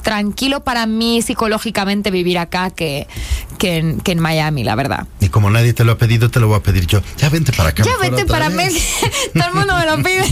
tranquilo 0.02 0.64
para 0.64 0.86
mí 0.86 1.22
psicológicamente 1.22 2.10
vivir 2.10 2.38
acá 2.38 2.70
que, 2.70 3.06
que, 3.58 3.78
en, 3.78 4.00
que 4.00 4.12
en 4.12 4.18
Miami, 4.18 4.64
la 4.64 4.74
verdad. 4.74 5.06
Y 5.20 5.28
como 5.28 5.50
nadie 5.50 5.72
te 5.72 5.84
lo 5.84 5.92
ha 5.92 5.98
pedido, 5.98 6.30
te 6.30 6.40
lo 6.40 6.48
voy 6.48 6.56
a 6.58 6.62
pedir 6.62 6.86
yo. 6.86 7.00
Ya 7.18 7.28
vente 7.28 7.52
para 7.52 7.70
acá. 7.70 7.84
Ya 7.84 7.92
otra 7.94 8.26
para. 8.26 8.50
México. 8.50 8.84
Todo 9.34 9.44
el 9.46 9.54
mundo 9.54 9.74
me 9.76 9.86
lo 9.86 9.96
pide. 10.02 10.24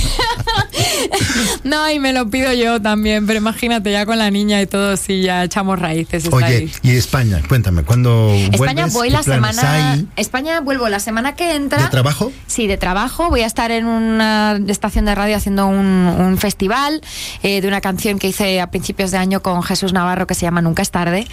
no, 1.64 1.90
y 1.90 1.98
me 1.98 2.12
lo 2.12 2.28
pido 2.28 2.52
yo 2.52 2.80
también. 2.82 3.26
Pero 3.26 3.38
imagínate, 3.38 3.92
ya 3.92 4.04
con 4.04 4.18
la 4.18 4.30
niña 4.30 4.60
y 4.60 4.66
todo, 4.66 4.96
sí, 4.96 5.22
ya 5.22 5.44
echamos 5.44 5.78
raíces. 5.78 6.28
Oye, 6.32 6.44
ahí. 6.44 6.72
y 6.82 6.90
España, 6.90 7.40
cuéntame, 7.48 7.82
¿cuándo 7.84 8.32
España 8.52 8.86
vuelves? 8.86 8.92
voy 8.92 9.08
¿Qué 9.08 9.14
la 9.14 9.22
semana. 9.22 9.92
hay? 9.92 10.08
España 10.16 10.60
vuelvo 10.60 10.88
la 10.88 11.00
semana 11.00 11.34
que 11.36 11.54
entra. 11.54 11.84
¿De 11.84 11.88
trabajo? 11.88 12.32
Sí, 12.46 12.66
de 12.66 12.76
trabajo. 12.76 13.30
Voy 13.30 13.42
a 13.42 13.46
estar 13.46 13.70
en 13.70 13.86
una 13.86 14.58
estación 14.68 15.04
de 15.04 15.14
radio 15.14 15.36
haciendo 15.36 15.66
un, 15.66 15.86
un 15.86 16.38
festival 16.38 17.00
eh, 17.42 17.60
de 17.60 17.68
una 17.68 17.80
canción 17.80 18.18
que 18.18 18.28
hice 18.28 18.60
a 18.60 18.70
principios 18.70 19.10
de 19.10 19.18
año 19.20 19.40
con 19.42 19.62
Jesús 19.62 19.92
Navarro 19.92 20.26
que 20.26 20.34
se 20.34 20.42
llama 20.42 20.60
Nunca 20.62 20.82
es 20.82 20.90
tarde. 20.90 21.26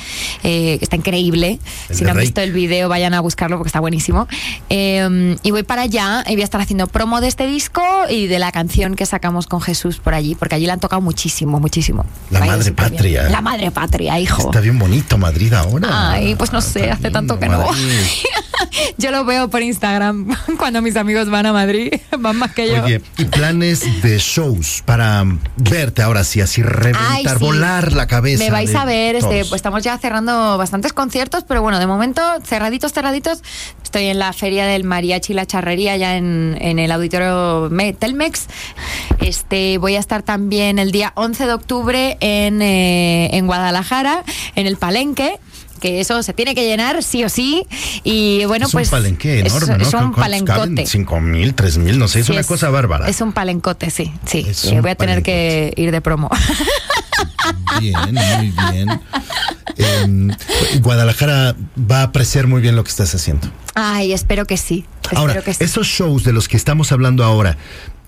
eh, 0.44 0.78
que 0.78 0.86
está 0.86 0.96
increíble. 0.96 1.60
El 1.90 1.96
si 1.96 2.04
no 2.04 2.12
han 2.12 2.18
visto 2.18 2.42
el 2.42 2.52
video, 2.52 2.90
vayan 2.90 3.14
a 3.14 3.22
buscarlo 3.22 3.58
porque 3.58 3.70
está 3.70 3.80
buenísimo. 3.80 4.28
Eh, 4.70 5.36
y 5.44 5.52
voy 5.52 5.64
para 5.64 5.84
allá 5.84 6.24
y 6.28 6.34
voy 6.34 6.42
a 6.42 6.46
estar 6.46 6.62
haciendo 6.62 6.88
promo 6.88 7.22
de 7.22 7.28
este 7.28 7.48
disco 7.48 7.84
y 8.10 8.28
de 8.28 8.40
la 8.40 8.52
canción 8.52 8.96
que 8.96 9.06
sacamos 9.06 9.48
con 9.48 9.62
Jesús 9.62 9.98
por 10.00 10.14
allí, 10.14 10.36
porque 10.36 10.56
allí 10.56 10.66
la 10.66 10.74
han 10.74 10.80
tocado 10.80 11.02
muchísimo, 11.02 11.60
muchísimo. 11.60 12.06
La 12.30 12.40
ido 12.40 12.48
madre 12.48 12.64
súper 12.66 12.86
bien. 12.90 12.96
patria. 12.98 13.30
La 13.30 13.42
madre 13.42 13.72
patria, 13.72 14.20
hijo. 14.20 14.44
Está 14.44 14.60
bien 14.60 14.78
bonito 14.78 15.18
Madrid 15.18 15.54
ahora. 15.54 16.12
Ay, 16.12 16.36
pues 16.36 16.52
no 16.54 16.62
sé, 16.62 16.92
hace 16.92 17.10
tanto 17.10 17.40
que 17.40 17.48
no. 17.48 17.66
Yo 18.98 19.12
lo 19.12 19.26
veo 19.26 19.50
por 19.50 19.62
Instagram 19.62 20.36
cuando 20.58 20.82
mis 20.82 20.96
amigos 20.96 21.30
van 21.30 21.46
a 21.46 21.54
Madrid, 21.54 21.94
van 22.20 22.38
más 22.38 22.52
que 22.54 22.68
yo. 22.70 22.84
Oye, 22.84 23.02
y 23.18 23.26
planes 23.26 24.02
de 24.02 24.18
shows 24.20 24.82
para 24.86 25.24
verte 25.58 26.02
ahora 26.02 26.24
sí, 26.24 26.42
así 26.42 26.62
reventar, 26.64 27.04
Ay, 27.10 27.24
sí. 27.28 27.36
volar 27.40 27.94
la 27.94 28.08
cabeza. 28.08 28.44
Me 28.44 28.50
vais 28.52 28.74
a 28.76 28.86
ver, 28.86 29.16
este, 29.16 29.42
pues 29.46 29.54
estamos 29.54 29.84
ya 29.84 29.98
cerrando 29.98 30.58
bastantes 30.58 30.94
conciertos, 30.94 31.44
pero 31.48 31.62
bueno, 31.62 31.80
de 31.80 31.88
momento 31.88 32.22
cerraditos, 32.44 32.94
cerraditos. 32.94 33.42
Estoy 33.84 34.06
en 34.06 34.20
la 34.20 34.34
feria 34.34 34.66
del 34.66 34.84
mariachi 34.84 35.32
y 35.34 35.36
la 35.36 35.46
charrería 35.46 35.96
ya 35.98 36.18
en, 36.18 36.58
en 36.60 36.78
el 36.80 36.92
auditorio 36.92 37.70
Me- 37.72 37.94
Telmex. 37.94 38.48
Este, 39.20 39.78
voy 39.78 39.96
a 39.96 40.00
estar 40.00 40.24
también 40.24 40.80
el 40.80 40.92
día 40.92 41.12
11 41.16 41.46
de 41.46 41.54
octubre 41.54 42.18
en, 42.20 42.62
eh, 42.62 43.30
en 43.34 43.48
Guadalajara, 43.48 44.24
en 44.56 44.68
el 44.68 44.78
Palenque. 44.78 45.40
Que 45.78 46.00
eso 46.00 46.22
se 46.24 46.34
tiene 46.34 46.56
que 46.56 46.66
llenar 46.66 47.04
sí 47.04 47.24
o 47.24 47.30
sí. 47.30 47.66
Y 48.04 48.46
bueno, 48.46 48.66
es 48.68 48.72
pues. 48.72 48.88
un 48.88 48.92
palenque 48.92 49.40
es- 49.42 49.46
enorme, 49.54 49.78
¿no? 49.78 49.84
Es, 49.88 49.94
un 49.94 50.00
¿Cuántos 50.14 50.20
palencote. 50.22 50.86
Cinco 50.86 51.20
mil, 51.22 51.54
tres 51.54 51.78
mil, 51.78 51.98
no 52.00 52.08
sé, 52.08 52.20
es 52.22 52.26
Sí, 52.28 52.32
una 52.32 52.44
cosa 52.44 52.70
bárbara. 52.70 53.08
Es 53.08 53.22
un 53.22 53.32
palencote, 53.34 53.90
sí. 53.90 54.12
Sí, 54.26 54.46
Es 54.48 54.58
Sí, 54.58 54.76
un 54.76 54.82
voy 54.82 54.92
a 54.92 54.96
tener 54.96 55.24
que 55.24 55.74
ir 55.76 55.92
de 55.92 56.02
promo. 56.02 56.30
Bien, 57.80 57.96
muy 58.14 58.54
bien. 58.72 59.02
em, 59.78 60.32
Guadalajara 60.82 61.56
va 61.80 62.00
a 62.00 62.04
apreciar 62.04 62.48
muy 62.48 62.62
bien 62.62 62.76
lo 62.76 62.84
que 62.84 62.90
estás 62.90 63.14
haciendo. 63.14 63.48
Ay, 63.76 64.14
espero 64.14 64.46
que 64.46 64.58
sí. 64.58 64.86
Ahora, 65.16 65.34
espero 65.34 65.46
que 65.46 65.54
sí. 65.54 65.64
esos 65.64 65.88
shows 65.88 66.24
de 66.24 66.34
los 66.34 66.48
que 66.48 66.58
estamos 66.58 66.92
hablando 66.92 67.24
ahora, 67.24 67.58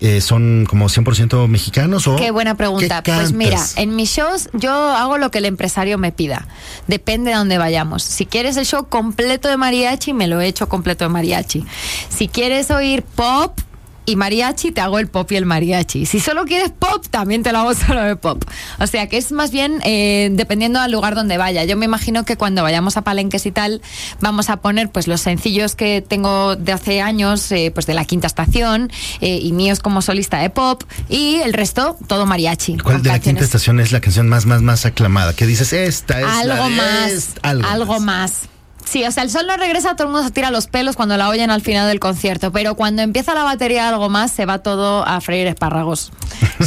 eh, 0.01 0.21
¿son 0.21 0.65
como 0.67 0.87
100% 0.89 1.47
mexicanos 1.47 2.07
o 2.07 2.15
Qué 2.15 2.31
buena 2.31 2.55
pregunta. 2.55 3.03
qué 3.03 3.13
Pues 3.13 3.33
mira, 3.33 3.59
en 3.75 3.95
mis 3.95 4.09
shows 4.09 4.49
yo 4.53 4.71
hago 4.71 5.17
lo 5.17 5.29
que 5.29 5.37
el 5.39 5.45
empresario 5.45 5.97
me 5.97 6.11
pida. 6.11 6.47
Depende 6.87 7.31
de 7.31 7.37
dónde 7.37 7.57
vayamos. 7.57 8.03
Si 8.03 8.25
quieres 8.25 8.57
el 8.57 8.65
show 8.65 8.87
completo 8.87 9.47
de 9.47 9.57
mariachi, 9.57 10.13
me 10.13 10.27
lo 10.27 10.41
he 10.41 10.47
hecho 10.47 10.67
completo 10.69 11.05
de 11.05 11.09
mariachi. 11.09 11.65
Si 12.09 12.27
quieres 12.27 12.71
oír 12.71 13.03
pop 13.03 13.59
y 14.05 14.15
mariachi, 14.15 14.71
te 14.71 14.81
hago 14.81 14.99
el 14.99 15.07
pop 15.07 15.31
y 15.31 15.35
el 15.35 15.45
mariachi. 15.45 16.05
Si 16.05 16.19
solo 16.19 16.45
quieres 16.45 16.71
pop, 16.71 17.05
también 17.09 17.43
te 17.43 17.51
lo 17.51 17.59
hago 17.59 17.73
solo 17.75 18.03
de 18.03 18.15
pop. 18.15 18.43
O 18.79 18.87
sea 18.87 19.07
que 19.07 19.17
es 19.17 19.31
más 19.31 19.51
bien 19.51 19.81
eh, 19.83 20.29
dependiendo 20.31 20.81
del 20.81 20.91
lugar 20.91 21.15
donde 21.15 21.37
vaya. 21.37 21.63
Yo 21.65 21.77
me 21.77 21.85
imagino 21.85 22.25
que 22.25 22.35
cuando 22.37 22.63
vayamos 22.63 22.97
a 22.97 23.03
palenques 23.03 23.45
y 23.45 23.51
tal, 23.51 23.81
vamos 24.19 24.49
a 24.49 24.57
poner 24.57 24.89
pues 24.89 25.07
los 25.07 25.21
sencillos 25.21 25.75
que 25.75 26.01
tengo 26.01 26.55
de 26.55 26.71
hace 26.71 27.01
años, 27.01 27.51
eh, 27.51 27.71
pues 27.73 27.85
de 27.85 27.93
la 27.93 28.05
quinta 28.05 28.27
estación 28.27 28.91
eh, 29.21 29.39
y 29.41 29.51
míos 29.51 29.79
como 29.79 30.01
solista 30.01 30.39
de 30.39 30.49
pop 30.49 30.83
y 31.07 31.35
el 31.43 31.53
resto 31.53 31.97
todo 32.07 32.25
mariachi. 32.25 32.77
¿Cuál 32.77 33.03
de 33.03 33.09
la 33.09 33.19
quinta 33.19 33.43
estación 33.43 33.79
es 33.79 33.91
la 33.91 34.01
canción 34.01 34.27
más, 34.27 34.45
más, 34.45 34.61
más 34.61 34.85
aclamada? 34.85 35.33
Que 35.33 35.45
dices, 35.45 35.73
esta 35.73 36.19
es 36.19 36.25
la 36.25 36.39
algo 36.55 36.69
de 36.69 36.75
más, 36.75 37.11
es- 37.11 37.29
algo, 37.43 37.99
más. 37.99 38.41
Sí, 38.85 39.03
o 39.05 39.11
sea, 39.11 39.23
el 39.23 39.29
sol 39.29 39.45
no 39.45 39.55
regresa, 39.55 39.95
todo 39.95 40.07
el 40.07 40.13
mundo 40.13 40.27
se 40.27 40.31
tira 40.33 40.49
los 40.49 40.67
pelos 40.67 40.95
cuando 40.95 41.15
la 41.15 41.29
oyen 41.29 41.51
al 41.51 41.61
final 41.61 41.87
del 41.87 41.99
concierto, 41.99 42.51
pero 42.51 42.75
cuando 42.75 43.01
empieza 43.03 43.33
la 43.35 43.43
batería 43.43 43.87
algo 43.87 44.09
más, 44.09 44.31
se 44.31 44.45
va 44.45 44.59
todo 44.59 45.05
a 45.05 45.21
freír 45.21 45.45
espárragos. 45.47 46.11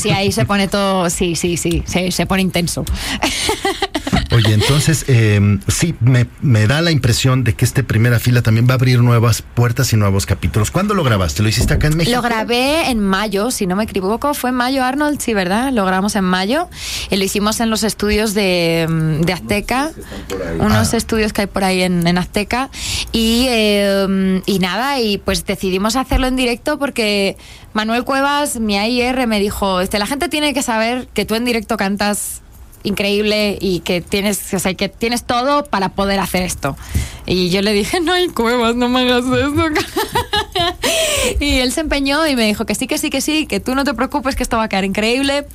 Sí, 0.01 0.11
ahí 0.11 0.31
se 0.31 0.45
pone 0.45 0.69
todo, 0.69 1.11
sí, 1.11 1.35
sí, 1.35 1.57
sí, 1.57 1.83
se, 1.87 2.13
se 2.13 2.27
pone 2.27 2.43
intenso. 2.43 2.85
Oye, 4.33 4.55
entonces, 4.55 5.05
eh, 5.09 5.59
sí, 5.69 5.95
me, 6.01 6.27
me 6.41 6.67
da 6.67 6.81
la 6.81 6.91
impresión 6.91 7.45
de 7.45 7.55
que 7.55 7.65
este 7.65 7.83
primera 7.85 8.19
fila 8.19 8.41
también 8.43 8.67
va 8.67 8.73
a 8.73 8.75
abrir 8.75 9.01
nuevas 9.01 9.43
puertas 9.43 9.93
y 9.93 9.97
nuevos 9.97 10.25
capítulos. 10.27 10.71
¿Cuándo 10.71 10.95
lo 10.95 11.05
grabaste? 11.05 11.43
¿Lo 11.43 11.49
hiciste 11.51 11.75
acá 11.75 11.89
en 11.89 11.97
México? 11.99 12.17
Lo 12.17 12.23
grabé 12.23 12.91
en 12.91 13.01
mayo, 13.01 13.51
si 13.51 13.67
no 13.67 13.77
me 13.77 13.85
equivoco, 13.85 14.33
fue 14.35 14.51
en 14.51 14.57
mayo, 14.57 14.85
Arnold, 14.85 15.21
sí, 15.21 15.35
¿verdad? 15.35 15.71
Lo 15.73 15.85
grabamos 15.85 16.17
en 16.17 16.25
mayo 16.25 16.69
y 17.11 17.17
lo 17.17 17.25
hicimos 17.25 17.61
en 17.61 17.69
los 17.71 17.83
estudios 17.83 18.33
de, 18.35 18.87
de 19.21 19.33
Azteca, 19.33 19.91
unos 20.59 20.95
Ah. 20.95 20.97
estudios 20.97 21.33
que 21.33 21.43
hay 21.43 21.47
por 21.47 21.65
ahí 21.65 21.83
en, 21.83 22.07
en 22.07 22.17
Azteca. 22.19 22.71
Y, 23.13 23.47
eh, 23.49 24.41
y 24.47 24.59
nada, 24.61 24.99
y 25.01 25.19
pues 25.19 25.45
decidimos 25.45 25.97
hacerlo 25.97 26.27
en 26.27 26.37
directo 26.37 26.79
porque 26.79 27.37
Manuel 27.75 28.05
Cuevas, 28.05 28.59
mi 28.61 28.79
AIR, 28.79 29.27
me 29.27 29.41
dijo, 29.41 29.81
este, 29.81 29.99
la 29.99 30.07
gente 30.07 30.29
tiene 30.29 30.55
que 30.55 30.63
saber 30.63 31.09
que 31.13 31.25
tú 31.27 31.35
en 31.35 31.45
directo 31.45 31.77
cantas 31.77 32.41
increíble 32.83 33.59
y 33.61 33.81
que 33.81 34.01
tienes, 34.01 34.53
o 34.55 34.59
sea, 34.59 34.75
que 34.75 34.89
tienes 34.89 35.25
todo 35.25 35.65
para 35.65 35.91
poder 35.91 36.21
hacer 36.21 36.43
esto. 36.43 36.77
Y 37.27 37.51
yo 37.51 37.63
le 37.63 37.73
dije, 37.73 38.01
no 38.01 38.13
hay 38.13 38.29
cuevas, 38.29 38.75
no 38.75 38.89
me 38.89 39.01
hagas 39.01 39.25
eso. 39.25 39.65
y 41.41 41.59
él 41.59 41.73
se 41.73 41.81
empeñó 41.81 42.27
y 42.27 42.35
me 42.35 42.47
dijo 42.47 42.67
que 42.67 42.75
sí, 42.75 42.87
que 42.87 42.99
sí, 42.99 43.11
que 43.11 43.21
sí, 43.21 43.47
que 43.47 43.61
tú 43.61 43.75
no 43.75 43.85
te 43.85 43.95
preocupes, 43.95 44.35
que 44.35 44.43
esto 44.43 44.57
va 44.57 44.65
a 44.65 44.69
quedar 44.69 44.85
increíble. 44.85 45.47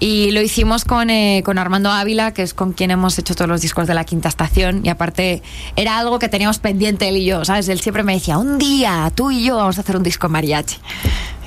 Y 0.00 0.30
lo 0.32 0.42
hicimos 0.42 0.84
con, 0.84 1.10
eh, 1.10 1.42
con 1.44 1.58
Armando 1.58 1.90
Ávila, 1.90 2.32
que 2.34 2.42
es 2.42 2.54
con 2.54 2.72
quien 2.72 2.90
hemos 2.90 3.18
hecho 3.18 3.34
todos 3.34 3.48
los 3.48 3.62
discos 3.62 3.86
de 3.86 3.94
la 3.94 4.04
quinta 4.04 4.28
estación. 4.28 4.84
Y 4.84 4.90
aparte, 4.90 5.42
era 5.76 5.98
algo 5.98 6.18
que 6.18 6.28
teníamos 6.28 6.58
pendiente 6.58 7.08
él 7.08 7.16
y 7.16 7.24
yo, 7.24 7.44
¿sabes? 7.44 7.68
Él 7.68 7.80
siempre 7.80 8.02
me 8.02 8.14
decía, 8.14 8.38
un 8.38 8.58
día, 8.58 9.10
tú 9.14 9.30
y 9.30 9.44
yo 9.44 9.56
vamos 9.56 9.78
a 9.78 9.80
hacer 9.80 9.96
un 9.96 10.02
disco 10.02 10.28
mariachi. 10.28 10.76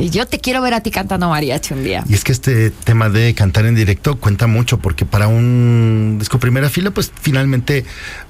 Yo 0.10 0.26
te 0.26 0.40
quiero 0.40 0.62
ver 0.62 0.74
a 0.74 0.82
ti 0.82 0.92
cantando 0.92 1.30
mariachi 1.30 1.74
un 1.74 1.84
día. 1.84 2.04
Y 2.08 2.14
es 2.14 2.24
que 2.24 2.32
este 2.32 2.72
tema 2.72 3.10
de 3.10 3.34
cantar 3.34 3.66
en 3.66 3.76
directo 3.76 4.20
cuenta 4.20 4.48
mucho 4.48 4.80
porque 4.80 5.06
para 5.06 5.28
un 5.28 6.18
disco 6.20 6.40
primera 6.40 6.70
fila, 6.70 6.92
pues 6.92 7.12
finalmente, 7.22 7.86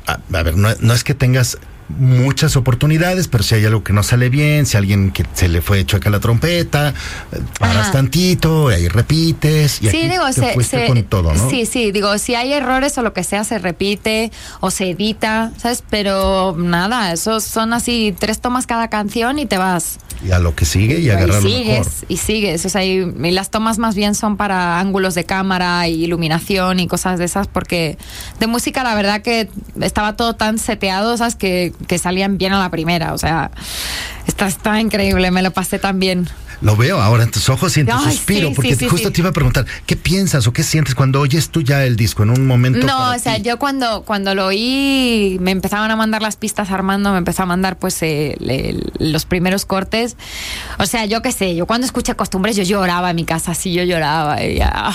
a, 0.06 0.20
a 0.38 0.44
ver, 0.44 0.58
no, 0.58 0.70
no 0.80 0.94
es 0.94 1.04
que 1.04 1.14
tengas 1.14 1.58
muchas 1.98 2.56
oportunidades, 2.56 3.28
pero 3.28 3.44
si 3.44 3.56
hay 3.56 3.66
algo 3.66 3.84
que 3.84 3.94
no 3.94 4.04
sale 4.04 4.30
bien, 4.30 4.66
si 4.66 4.78
alguien 4.78 5.12
que 5.12 5.26
se 5.34 5.48
le 5.48 5.62
fue 5.62 5.86
chueca 5.86 6.10
la 6.10 6.20
trompeta, 6.20 6.90
eh, 7.32 7.40
paras 7.60 7.78
Ajá. 7.78 7.92
tantito, 7.92 8.68
ahí 8.70 8.88
repites 8.88 9.78
y 9.82 9.90
Sí, 9.90 9.98
aquí 9.98 10.10
digo, 10.10 10.26
te 10.28 10.34
se, 10.34 10.64
se- 10.64 10.88
con 10.88 11.04
todo, 11.04 11.34
¿no? 11.34 11.50
sí, 11.50 11.66
sí, 11.66 11.92
digo, 11.92 12.18
si 12.18 12.36
hay 12.36 12.54
errores 12.54 12.98
o 12.98 13.02
lo 13.02 13.14
que 13.14 13.24
sea, 13.24 13.44
se 13.44 13.60
repite 13.60 14.32
o 14.60 14.72
se 14.72 14.92
edita, 14.92 15.52
¿sabes? 15.58 15.84
Pero 15.90 16.56
nada, 16.58 17.12
esos 17.14 17.44
son 17.44 17.74
así 17.74 18.16
tres 18.18 18.40
tomas 18.40 18.68
cada 18.68 18.90
canción 18.90 19.40
y 19.40 19.46
te 19.46 19.58
vas. 19.58 19.98
Y 20.24 20.30
a 20.32 20.38
lo 20.40 20.54
que 20.56 20.66
sigue 20.66 21.00
y 21.00 21.08
y 21.08 21.10
agarrar 21.10 21.42
lo 21.42 21.50
sigues, 21.50 21.66
mejor. 21.80 21.92
y 22.08 22.18
sigues. 22.18 22.66
O 22.66 22.70
sea, 22.70 22.86
y, 22.86 23.12
y 23.24 23.32
las 23.32 23.50
tomas 23.50 23.80
más 23.80 23.96
bien 23.96 24.14
son 24.14 24.38
para 24.38 24.80
ángulos 24.80 25.16
de 25.16 25.24
cámara 25.24 25.88
y 25.88 26.04
iluminación 26.04 26.80
y 26.80 26.88
cosas 26.88 27.18
de 27.18 27.26
esas, 27.26 27.48
porque 27.48 27.98
de 28.40 28.46
música 28.46 28.84
la 28.84 28.94
verdad 28.94 29.24
que 29.24 29.50
estaba 29.82 30.16
todo 30.16 30.36
tan 30.36 30.60
seteado, 30.60 31.18
¿sabes? 31.18 31.36
Que, 31.36 31.74
que 31.88 31.98
salían 31.98 32.38
bien 32.38 32.54
a 32.54 32.60
la 32.60 32.70
primera. 32.70 33.14
O 33.14 33.18
sea, 33.18 33.52
está, 34.28 34.48
está 34.48 34.80
increíble, 34.80 35.32
me 35.32 35.42
lo 35.42 35.52
pasé 35.52 35.80
tan 35.80 36.00
bien. 36.00 36.28
Lo 36.62 36.76
veo 36.78 37.02
ahora 37.02 37.24
en 37.24 37.32
tus 37.32 37.50
ojos 37.50 37.76
y 37.78 37.80
en 37.80 37.88
tu 37.88 37.94
Ay, 37.94 38.12
suspiro, 38.16 38.50
sí, 38.50 38.54
porque 38.56 38.76
sí, 38.76 38.82
sí, 38.82 38.88
justo 38.88 39.12
te 39.12 39.20
iba 39.22 39.32
a 39.32 39.34
preguntar, 39.34 39.66
¿qué 39.88 39.96
piensas 39.96 40.46
o 40.46 40.54
qué 40.54 40.62
sientes 40.62 40.94
cuando 40.94 41.20
oyes 41.20 41.50
tú 41.50 41.64
ya 41.64 41.84
el 41.84 41.96
disco 41.96 42.22
en 42.22 42.30
un 42.30 42.46
momento? 42.46 42.86
No, 42.86 43.10
o 43.16 43.18
sea, 43.18 43.38
ti? 43.38 43.42
yo 43.42 43.58
cuando, 43.58 44.04
cuando 44.04 44.36
lo 44.36 44.46
oí, 44.46 45.38
me 45.42 45.50
empezaban 45.50 45.90
a 45.90 45.96
mandar 45.96 46.22
las 46.22 46.36
pistas 46.36 46.70
Armando, 46.70 47.14
me 47.14 47.18
empezó 47.18 47.42
a 47.42 47.46
mandar 47.48 47.80
pues 47.80 47.98
eh, 48.04 48.36
le- 48.40 48.78
los 49.00 49.26
primeros 49.26 49.66
cortes. 49.66 50.18
O 50.78 50.86
sea, 50.86 51.06
yo 51.06 51.24
qué 51.24 51.32
sé, 51.32 51.56
yo 51.56 51.66
cuando 51.66 51.86
escuché 51.86 52.14
costumbres, 52.14 52.56
yo 52.56 52.62
lloraba 52.62 53.10
en 53.10 53.16
mi 53.16 53.26
casa, 53.26 53.56
sí, 53.56 53.74
yo 53.74 53.82
lloraba. 53.84 54.44
Y, 54.44 54.60
ah, 54.62 54.94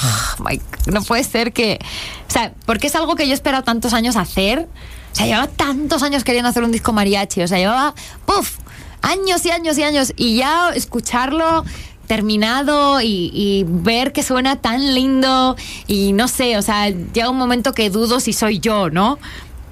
my- 0.48 0.60
no 0.92 1.02
puede 1.02 1.24
ser 1.24 1.52
que. 1.52 1.80
O 2.28 2.30
sea, 2.30 2.52
porque 2.64 2.86
es 2.86 2.94
algo 2.94 3.16
que 3.16 3.26
yo 3.26 3.32
he 3.32 3.34
esperado 3.34 3.64
tantos 3.64 3.92
años 3.92 4.14
hacer. 4.14 4.68
Sea, 5.16 5.26
llevaba 5.26 5.48
tantos 5.48 6.02
años 6.02 6.24
queriendo 6.24 6.48
hacer 6.48 6.62
un 6.62 6.72
disco 6.72 6.92
mariachi. 6.92 7.42
O 7.42 7.48
sea, 7.48 7.58
llevaba, 7.58 7.94
¡puf! 8.26 8.58
Años 9.02 9.44
y 9.46 9.50
años 9.50 9.78
y 9.78 9.82
años. 9.82 10.12
Y 10.16 10.36
ya 10.36 10.70
escucharlo 10.74 11.64
terminado 12.06 13.00
y, 13.00 13.30
y 13.32 13.64
ver 13.66 14.12
que 14.12 14.22
suena 14.22 14.56
tan 14.56 14.94
lindo 14.94 15.56
y 15.88 16.12
no 16.12 16.28
sé, 16.28 16.56
o 16.56 16.62
sea, 16.62 16.88
llega 16.88 17.28
un 17.30 17.36
momento 17.36 17.72
que 17.72 17.90
dudo 17.90 18.20
si 18.20 18.32
soy 18.32 18.60
yo, 18.60 18.90
¿no? 18.90 19.18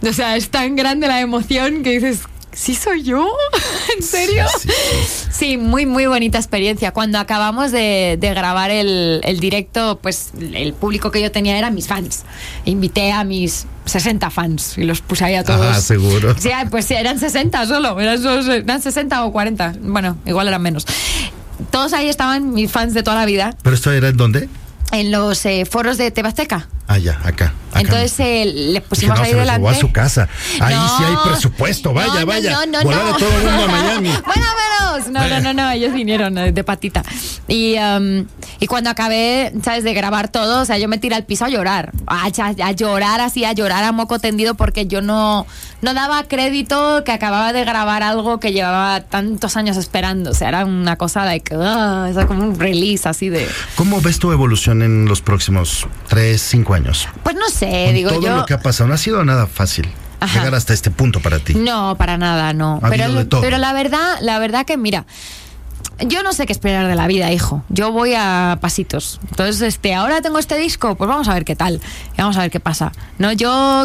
O 0.03 0.13
sea, 0.13 0.37
es 0.37 0.51
tan 0.51 0.77
grande 0.77 1.07
la 1.07 1.21
emoción 1.21 1.83
que 1.83 1.93
dices, 1.93 2.23
¿sí 2.55 2.75
soy 2.75 3.03
yo? 3.03 3.27
¿En 3.97 4.03
serio? 4.03 4.45
Sí, 4.59 4.69
sí, 4.69 5.29
Sí, 5.31 5.57
muy, 5.59 5.85
muy 5.87 6.07
bonita 6.07 6.39
experiencia. 6.39 6.93
Cuando 6.93 7.19
acabamos 7.19 7.73
de, 7.73 8.17
de 8.21 8.31
grabar 8.35 8.71
el, 8.71 9.21
el 9.25 9.41
directo, 9.41 9.99
pues 10.01 10.31
el 10.41 10.73
público 10.73 11.11
que 11.11 11.21
yo 11.21 11.31
tenía 11.33 11.59
eran 11.59 11.75
mis 11.75 11.89
fans. 11.89 12.23
Invité 12.65 13.11
a 13.13 13.25
mis 13.25 13.67
60 13.87 14.31
fans 14.31 14.79
y 14.79 14.85
los 14.85 15.01
puse 15.01 15.25
ahí 15.25 15.35
a 15.35 15.45
todos. 15.45 15.61
Ajá, 15.67 15.81
seguro. 15.81 16.35
Sí, 16.39 16.51
pues 16.71 16.85
sí, 16.87 16.95
eran 16.95 17.19
60 17.19 17.67
solo, 17.67 17.99
eran, 18.01 18.23
solo- 18.23 18.53
eran 18.53 18.81
60 18.81 19.25
o 19.25 19.33
40. 19.33 19.75
Bueno, 19.81 20.17
igual 20.25 20.49
eran 20.49 20.63
menos. 20.63 20.87
Todos 21.71 21.93
ahí 21.93 22.09
estaban 22.09 22.53
mis 22.53 22.71
fans 22.71 22.95
de 22.95 23.03
toda 23.05 23.17
la 23.17 23.27
vida 23.27 23.57
¿Pero 23.63 23.77
esto 23.77 23.93
era 23.93 24.09
en 24.09 24.17
dónde? 24.17 24.49
en 24.93 25.11
los 25.11 25.45
eh, 25.47 25.65
foros 25.69 25.99
de 25.99 26.11
Tebasteca. 26.13 26.69
Ah, 26.87 26.99
ya, 26.99 27.21
acá. 27.25 27.53
Acá 27.75 27.81
Entonces 27.81 28.21
eh, 28.21 28.45
le 28.47 28.65
Dije, 28.69 28.81
pusimos 28.83 29.19
no, 29.19 29.25
ahí 29.25 29.31
se 29.31 29.37
delante. 29.37 29.61
llevó 29.61 29.69
a 29.71 29.75
su 29.75 29.93
casa. 29.93 30.29
Ahí 30.61 30.75
No. 30.75 30.97
sí 30.99 31.05
hay 31.05 31.17
presupuesto, 31.25 31.93
vaya, 31.93 32.13
No, 32.15 32.21
no, 32.21 32.27
vaya. 32.27 32.51
No, 32.53 32.67
no, 32.67 32.83
Volar 32.83 33.05
no. 33.05 33.15
a 33.15 33.19
todo 33.19 33.29
el 33.31 33.45
mundo 33.45 33.65
a 33.65 33.69
Miami. 33.69 34.11
No, 35.11 35.29
no, 35.29 35.41
no, 35.41 35.53
no, 35.53 35.71
ellos 35.73 35.93
vinieron 35.93 36.39
eh, 36.39 36.53
de 36.53 36.63
patita. 36.63 37.03
Y, 37.49 37.77
um, 37.79 38.27
y 38.61 38.67
cuando 38.69 38.91
acabé, 38.91 39.53
¿sabes? 39.65 39.83
De 39.83 39.93
grabar 39.93 40.29
todo, 40.29 40.63
o 40.63 40.65
sea, 40.65 40.79
yo 40.79 40.87
me 40.89 40.99
tiré 40.99 41.17
al 41.17 41.25
piso 41.25 41.45
a 41.45 41.49
llorar. 41.49 41.91
A, 42.07 42.27
a- 42.27 42.67
a 42.69 42.73
llorar 42.73 43.21
así, 43.21 43.45
a 43.45 43.53
llorar 43.53 43.83
a 43.83 43.91
moco 43.91 44.21
tendido 44.21 44.55
porque 44.55 44.87
yo 44.87 45.03
no, 45.03 45.47
no 45.83 45.95
daba 45.95 46.23
crédito 46.25 47.03
que 47.05 47.11
acababa 47.11 47.53
de 47.53 47.65
grabar 47.65 48.05
algo 48.05 48.39
que 48.39 48.53
llevaba 48.53 49.01
tantos 49.01 49.57
años 49.57 49.77
esperando. 49.77 50.31
O 50.31 50.35
sea, 50.35 50.49
era 50.49 50.65
una 50.65 50.95
cosa 50.97 51.23
ah, 51.29 52.07
o 52.11 52.15
sea, 52.15 52.27
como 52.29 52.45
un 52.45 52.59
release 52.59 53.09
así 53.09 53.29
de... 53.31 53.49
¿Cómo 53.75 54.01
ves 54.01 54.21
tu 54.21 54.31
evolución 54.31 54.83
en 54.83 55.07
los 55.07 55.21
próximos 55.23 55.89
tres, 56.09 56.41
cinco 56.41 56.75
años? 56.75 57.09
Pues 57.25 57.35
no 57.35 57.49
sé, 57.49 57.64
Con 57.87 57.95
digo 57.95 58.11
todo 58.11 58.21
yo... 58.23 58.37
lo 58.37 58.47
que 58.47 58.55
ha 58.55 58.61
pasado, 58.61 58.89
no 58.89 58.95
ha 58.95 58.99
sido 58.99 59.25
nada 59.25 59.47
fácil 59.47 59.89
Ajá. 60.21 60.39
llegar 60.39 60.55
hasta 60.55 60.73
este 60.73 60.91
punto 60.91 61.21
para 61.21 61.39
ti. 61.39 61.55
No, 61.55 61.97
para 61.97 62.17
nada, 62.19 62.53
no. 62.53 62.81
Ha 62.83 62.89
Pero, 62.91 63.05
habido 63.05 63.19
de 63.21 63.25
todo. 63.27 63.41
pero 63.41 63.59
la 63.59 63.73
verdad, 63.73 64.17
la 64.21 64.39
verdad 64.39 64.65
que 64.65 64.77
mira, 64.77 65.05
yo 66.01 66.25
no 66.25 66.33
sé 66.33 66.45
qué 66.47 66.53
esperar 66.53 66.89
de 66.89 66.97
la 66.97 67.07
vida, 67.07 67.31
hijo. 67.31 67.63
Yo 67.69 67.93
voy 67.93 68.15
a 68.17 68.59
pasitos. 68.61 69.21
Entonces, 69.31 69.63
este, 69.63 69.95
ahora 69.95 70.23
tengo 70.23 70.41
este 70.41 70.57
disco, 70.59 70.97
pues 70.97 71.07
vamos 71.09 71.29
a 71.29 71.35
ver 71.35 71.45
qué 71.45 71.55
tal. 71.55 71.81
Y 72.17 72.21
vamos 72.21 72.37
a 72.37 72.41
ver 72.41 72.51
qué 72.51 72.59
pasa. 72.59 72.91
No, 73.19 73.31
yo 73.33 73.85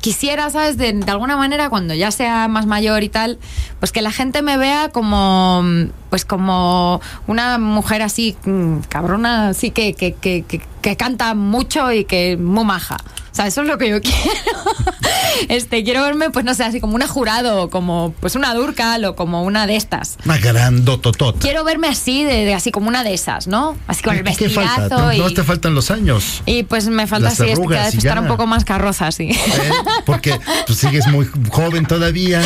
quisiera, 0.00 0.48
¿sabes? 0.48 0.78
De, 0.78 0.92
de 0.94 1.10
alguna 1.10 1.36
manera, 1.36 1.68
cuando 1.68 1.92
ya 1.92 2.12
sea 2.12 2.48
más 2.48 2.64
mayor 2.64 3.02
y 3.02 3.10
tal, 3.10 3.38
pues 3.78 3.92
que 3.92 4.00
la 4.00 4.10
gente 4.10 4.40
me 4.40 4.56
vea 4.56 4.88
como 4.88 5.62
pues 6.08 6.24
como 6.24 7.00
una 7.26 7.58
mujer 7.58 8.00
así, 8.02 8.36
mm, 8.44 8.78
cabrona, 8.88 9.48
así 9.50 9.70
que, 9.70 9.92
que, 9.94 10.14
que, 10.14 10.42
que, 10.48 10.62
que 10.80 10.96
canta 10.96 11.34
mucho 11.34 11.92
y 11.92 12.04
que 12.04 12.36
muy 12.38 12.64
maja. 12.64 12.96
O 13.30 13.34
sea, 13.34 13.46
eso 13.46 13.62
es 13.62 13.68
lo 13.68 13.78
que 13.78 13.88
yo 13.88 14.00
quiero. 14.02 14.18
Este, 15.48 15.82
quiero 15.84 16.02
verme, 16.02 16.30
pues 16.30 16.44
no 16.44 16.54
sé, 16.54 16.64
así 16.64 16.80
como 16.80 16.94
una 16.94 17.06
jurado, 17.08 17.70
como 17.70 18.12
pues 18.20 18.34
una 18.34 18.52
Durcal 18.54 19.04
o 19.04 19.16
como 19.16 19.42
una 19.44 19.66
de 19.66 19.76
estas. 19.76 20.16
Una 20.24 20.36
grandototota. 20.38 21.38
Quiero 21.40 21.64
verme 21.64 21.88
así, 21.88 22.24
de, 22.24 22.44
de- 22.44 22.54
así 22.54 22.70
como 22.72 22.88
una 22.88 23.04
de 23.04 23.14
esas, 23.14 23.46
¿no? 23.46 23.76
Así 23.86 24.02
con 24.02 24.16
el 24.16 24.24
¿Qué 24.24 24.48
falta? 24.50 24.70
vestidazo 24.82 25.02
No, 25.06 25.12
y, 25.12 25.18
no 25.18 25.30
te 25.32 25.42
faltan 25.44 25.74
los 25.74 25.90
años. 25.90 26.42
y 26.46 26.64
pues 26.64 26.86
me 26.88 27.06
falta 27.06 27.30
Las 27.30 27.40
así, 27.40 27.50
es 27.50 27.58
arrugas 27.58 27.94
y 27.94 27.98
estar 27.98 28.18
un 28.18 28.26
poco 28.28 28.46
más 28.46 28.64
carroza, 28.64 29.06
así. 29.06 29.30
¿eh? 29.30 29.38
Porque 30.04 30.38
tú 30.66 30.74
sigues 30.74 31.06
muy 31.08 31.26
joven 31.50 31.86
todavía. 31.86 32.42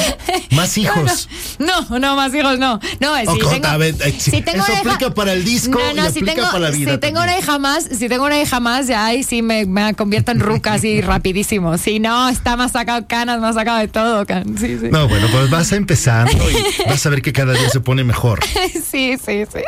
Más 0.53 0.77
hijos. 0.79 1.29
No, 1.59 1.99
no, 1.99 2.17
más 2.17 2.33
hijos 2.35 2.59
no. 2.59 2.79
No, 3.01 3.17
si 3.21 3.27
Ojo, 3.27 3.51
tengo, 3.51 3.67
a 3.67 3.77
ver, 3.77 3.95
eh, 4.05 4.15
sí, 4.19 4.31
si 4.31 4.43
tengo 4.43 4.63
eso 4.63 4.73
una 4.73 4.81
hija- 4.83 4.91
aplica 4.95 5.15
para 5.15 5.33
el 5.33 5.45
disco 5.45 5.79
No, 5.79 5.95
no, 5.95 6.09
y 6.09 6.13
si 6.13 6.19
aplica 6.21 6.35
tengo, 6.35 6.47
para 6.49 6.59
la 6.61 6.71
vida 6.71 6.93
Si 6.93 6.99
tengo 6.99 7.19
también. 7.21 7.37
una 7.37 7.39
hija 7.39 7.59
más, 7.59 7.85
si 7.85 8.09
tengo 8.09 8.25
una 8.27 8.41
hija 8.41 8.61
más, 8.61 8.87
ya 8.87 9.05
ahí 9.07 9.23
sí 9.23 9.43
me, 9.43 9.67
me 9.67 9.95
convierto 9.95 10.31
en 10.31 10.41
ruca 10.41 10.74
así 10.75 11.01
rapidísimo. 11.01 11.79
Si 11.79 11.99
no, 12.01 12.29
está 12.29 12.57
más 12.57 12.73
sacado 12.73 13.07
canas, 13.07 13.41
más 13.41 13.55
sacado 13.55 13.79
de 13.79 13.89
todo. 13.89 14.25
can- 14.27 14.57
Sí, 14.59 14.79
sí. 14.79 14.89
No, 14.91 15.09
bueno, 15.09 15.27
pues 15.33 15.51
vas 15.51 15.73
empezando 15.73 16.33
y 16.51 16.87
vas 16.89 17.05
a 17.05 17.11
ver 17.11 17.23
que 17.23 17.33
cada 17.33 17.53
día 17.55 17.69
se 17.71 17.81
pone 17.81 18.05
mejor. 18.05 18.41
Sí, 18.95 19.17
sí, 19.25 19.45
sí. 19.53 19.61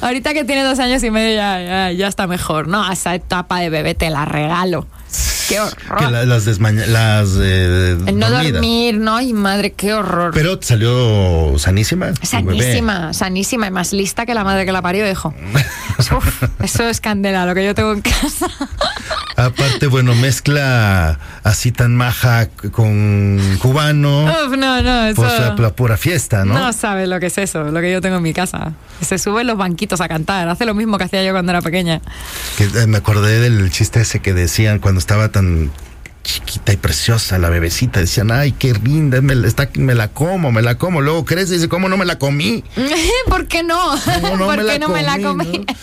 Ahorita 0.00 0.32
que 0.32 0.44
tiene 0.44 0.62
dos 0.62 0.78
años 0.78 1.02
y 1.04 1.10
medio 1.10 1.34
ya, 1.36 1.62
ya, 1.62 1.92
ya 1.92 2.08
está 2.08 2.26
mejor. 2.26 2.68
No, 2.68 2.90
esa 2.90 3.14
etapa 3.14 3.58
de 3.60 3.68
bebé 3.70 3.94
te 3.94 4.08
la 4.08 4.24
regalo. 4.24 4.86
Qué 5.48 5.60
horror. 5.60 5.98
Que 5.98 6.06
la- 6.10 6.24
las 6.24 6.44
desmaña, 6.44 6.86
las 6.86 7.30
eh, 7.40 7.96
El 8.06 8.18
no 8.18 8.30
dormidas. 8.30 8.52
dormir, 8.54 8.96
¿no? 8.98 9.16
Ay, 9.16 9.32
madre, 9.32 9.72
qué 9.72 9.92
horror. 9.92 10.30
Pero 10.34 10.58
salió 10.62 11.58
sanísima. 11.58 12.12
Sanísima, 12.22 13.12
sanísima 13.12 13.66
y 13.66 13.70
más 13.70 13.92
lista 13.92 14.24
que 14.24 14.34
la 14.34 14.44
madre 14.44 14.64
que 14.64 14.72
la 14.72 14.80
parió, 14.82 15.08
hijo. 15.10 15.34
Uf, 15.98 16.42
eso 16.62 16.84
es 16.88 17.00
candela, 17.00 17.44
lo 17.46 17.54
que 17.54 17.64
yo 17.64 17.74
tengo 17.74 17.92
en 17.92 18.00
casa. 18.02 18.48
Aparte, 19.36 19.86
bueno, 19.86 20.14
mezcla 20.14 21.18
así 21.42 21.72
tan 21.72 21.96
maja 21.96 22.48
con 22.70 23.40
cubano. 23.60 24.24
Uf, 24.24 24.56
no, 24.56 24.82
no, 24.82 25.06
eso. 25.06 25.22
Pues 25.22 25.38
la, 25.40 25.54
la 25.56 25.70
pura 25.74 25.96
fiesta, 25.96 26.44
¿no? 26.44 26.54
No 26.54 26.72
sabe 26.72 27.06
lo 27.06 27.18
que 27.18 27.26
es 27.26 27.38
eso, 27.38 27.64
lo 27.64 27.80
que 27.80 27.90
yo 27.90 28.00
tengo 28.00 28.16
en 28.16 28.22
mi 28.22 28.34
casa. 28.34 28.72
Se 29.00 29.18
sube 29.18 29.40
en 29.40 29.46
los 29.48 29.56
banquitos 29.56 30.00
a 30.00 30.08
cantar, 30.08 30.48
hace 30.48 30.64
lo 30.66 30.74
mismo 30.74 30.96
que 30.98 31.04
hacía 31.04 31.24
yo 31.24 31.32
cuando 31.32 31.50
era 31.50 31.62
pequeña. 31.62 32.00
Que, 32.56 32.64
eh, 32.64 32.86
me 32.86 32.98
acordé 32.98 33.40
del 33.40 33.70
chiste 33.70 34.02
ese 34.02 34.20
que 34.20 34.32
decían 34.34 34.78
cuando 34.78 34.98
estaba 35.02 35.30
tan 35.30 35.72
chiquita 36.22 36.72
y 36.72 36.76
preciosa 36.76 37.36
la 37.38 37.48
bebecita. 37.50 37.98
Decían, 37.98 38.30
ay, 38.30 38.52
qué 38.52 38.72
linda, 38.74 39.20
me, 39.20 39.34
la- 39.34 39.48
está, 39.48 39.68
me 39.74 39.94
la 39.96 40.06
como, 40.08 40.52
me 40.52 40.62
la 40.62 40.76
como. 40.76 41.00
Luego 41.00 41.24
crece 41.24 41.54
y 41.54 41.56
dice, 41.56 41.68
¿cómo 41.68 41.88
no 41.88 41.96
me 41.96 42.04
la 42.04 42.18
comí? 42.18 42.62
¿Por 43.28 43.48
qué 43.48 43.64
no? 43.64 43.76
¿Cómo 44.20 44.46
¿Por 44.46 44.64
qué 44.64 44.78
no 44.78 44.88
me 44.88 45.02
la 45.02 45.18
comí? 45.20 45.64
no? 45.66 45.74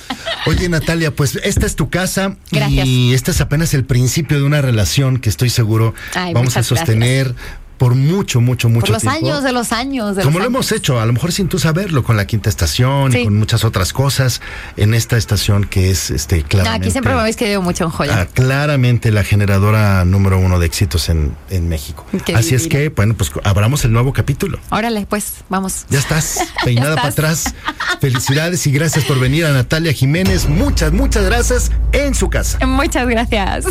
Oye, 0.45 0.69
Natalia, 0.69 1.12
pues 1.13 1.36
esta 1.43 1.65
es 1.65 1.75
tu 1.75 1.89
casa 1.89 2.38
Gracias. 2.51 2.88
y 2.88 3.13
este 3.13 3.32
es 3.32 3.41
apenas 3.41 3.73
el 3.73 3.84
principio 3.84 4.38
de 4.38 4.43
una 4.45 4.62
relación 4.62 5.19
que 5.19 5.27
estoy 5.29 5.49
seguro 5.49 5.93
Ay, 6.15 6.34
vamos 6.34 6.55
a 6.55 6.63
sostener 6.63 7.36
por 7.79 7.95
mucho, 7.95 8.41
mucho, 8.41 8.69
mucho 8.69 8.81
Por 8.81 8.89
los 8.91 9.01
tiempo. 9.01 9.17
años 9.25 9.43
de 9.43 9.51
los 9.51 9.71
años. 9.71 10.15
De 10.15 10.21
Como 10.23 10.37
los 10.37 10.43
lo 10.49 10.49
años. 10.59 10.71
hemos 10.71 10.71
hecho, 10.73 10.99
a 10.99 11.05
lo 11.07 11.13
mejor 11.13 11.31
sin 11.31 11.47
tú 11.47 11.57
saberlo, 11.57 12.03
con 12.03 12.15
la 12.17 12.27
quinta 12.27 12.49
estación 12.49 13.09
y 13.11 13.15
Sí. 13.15 13.23
con 13.23 13.35
muchas 13.37 13.63
otras 13.63 13.91
cosas 13.93 14.41
en 14.77 14.93
esta 14.93 15.17
estación 15.17 15.63
que 15.63 15.89
es 15.89 16.11
este 16.11 16.43
claramente. 16.43 16.85
aquí 16.85 16.91
siempre 16.91 17.13
me 17.15 17.21
habéis 17.21 17.35
querido 17.37 17.61
mucho 17.63 17.85
en 17.85 17.89
joya. 17.89 18.21
Ah, 18.21 18.25
claramente 18.27 19.11
la 19.11 19.23
generadora 19.23 20.05
número 20.05 20.37
uno 20.37 20.59
de 20.59 20.67
éxitos 20.67 21.09
en, 21.09 21.35
en 21.49 21.67
México. 21.67 22.05
Qué 22.25 22.35
Así 22.35 22.53
es 22.53 22.67
que, 22.67 22.89
bueno, 22.89 23.15
pues 23.15 23.31
abramos 23.43 23.83
el 23.85 23.91
nuevo 23.93 24.13
capítulo. 24.13 24.59
Órale, 24.69 25.07
pues, 25.09 25.35
vamos. 25.49 25.85
Ya 25.89 25.99
estás, 25.99 26.39
peinada 26.63 26.95
Ya 26.95 27.01
para 27.01 27.09
atrás. 27.09 27.55
Felicidades 28.01 28.65
y 28.67 28.71
gracias 28.71 29.05
por 29.05 29.19
venir 29.19 29.45
a 29.45 29.53
Natalia 29.53 29.93
Jiménez. 29.93 30.47
Muchas, 30.47 30.91
muchas 30.91 31.23
gracias 31.25 31.71
en 31.93 32.13
su 32.13 32.29
casa. 32.29 32.59
Muchas 32.65 33.07
gracias. 33.07 33.65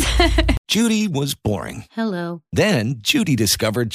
Judy 0.71 1.07
was 1.07 1.35
boring. 1.43 1.85
Hello. 1.95 2.41
Then 2.53 3.01
Judy 3.03 3.35
discovered 3.35 3.89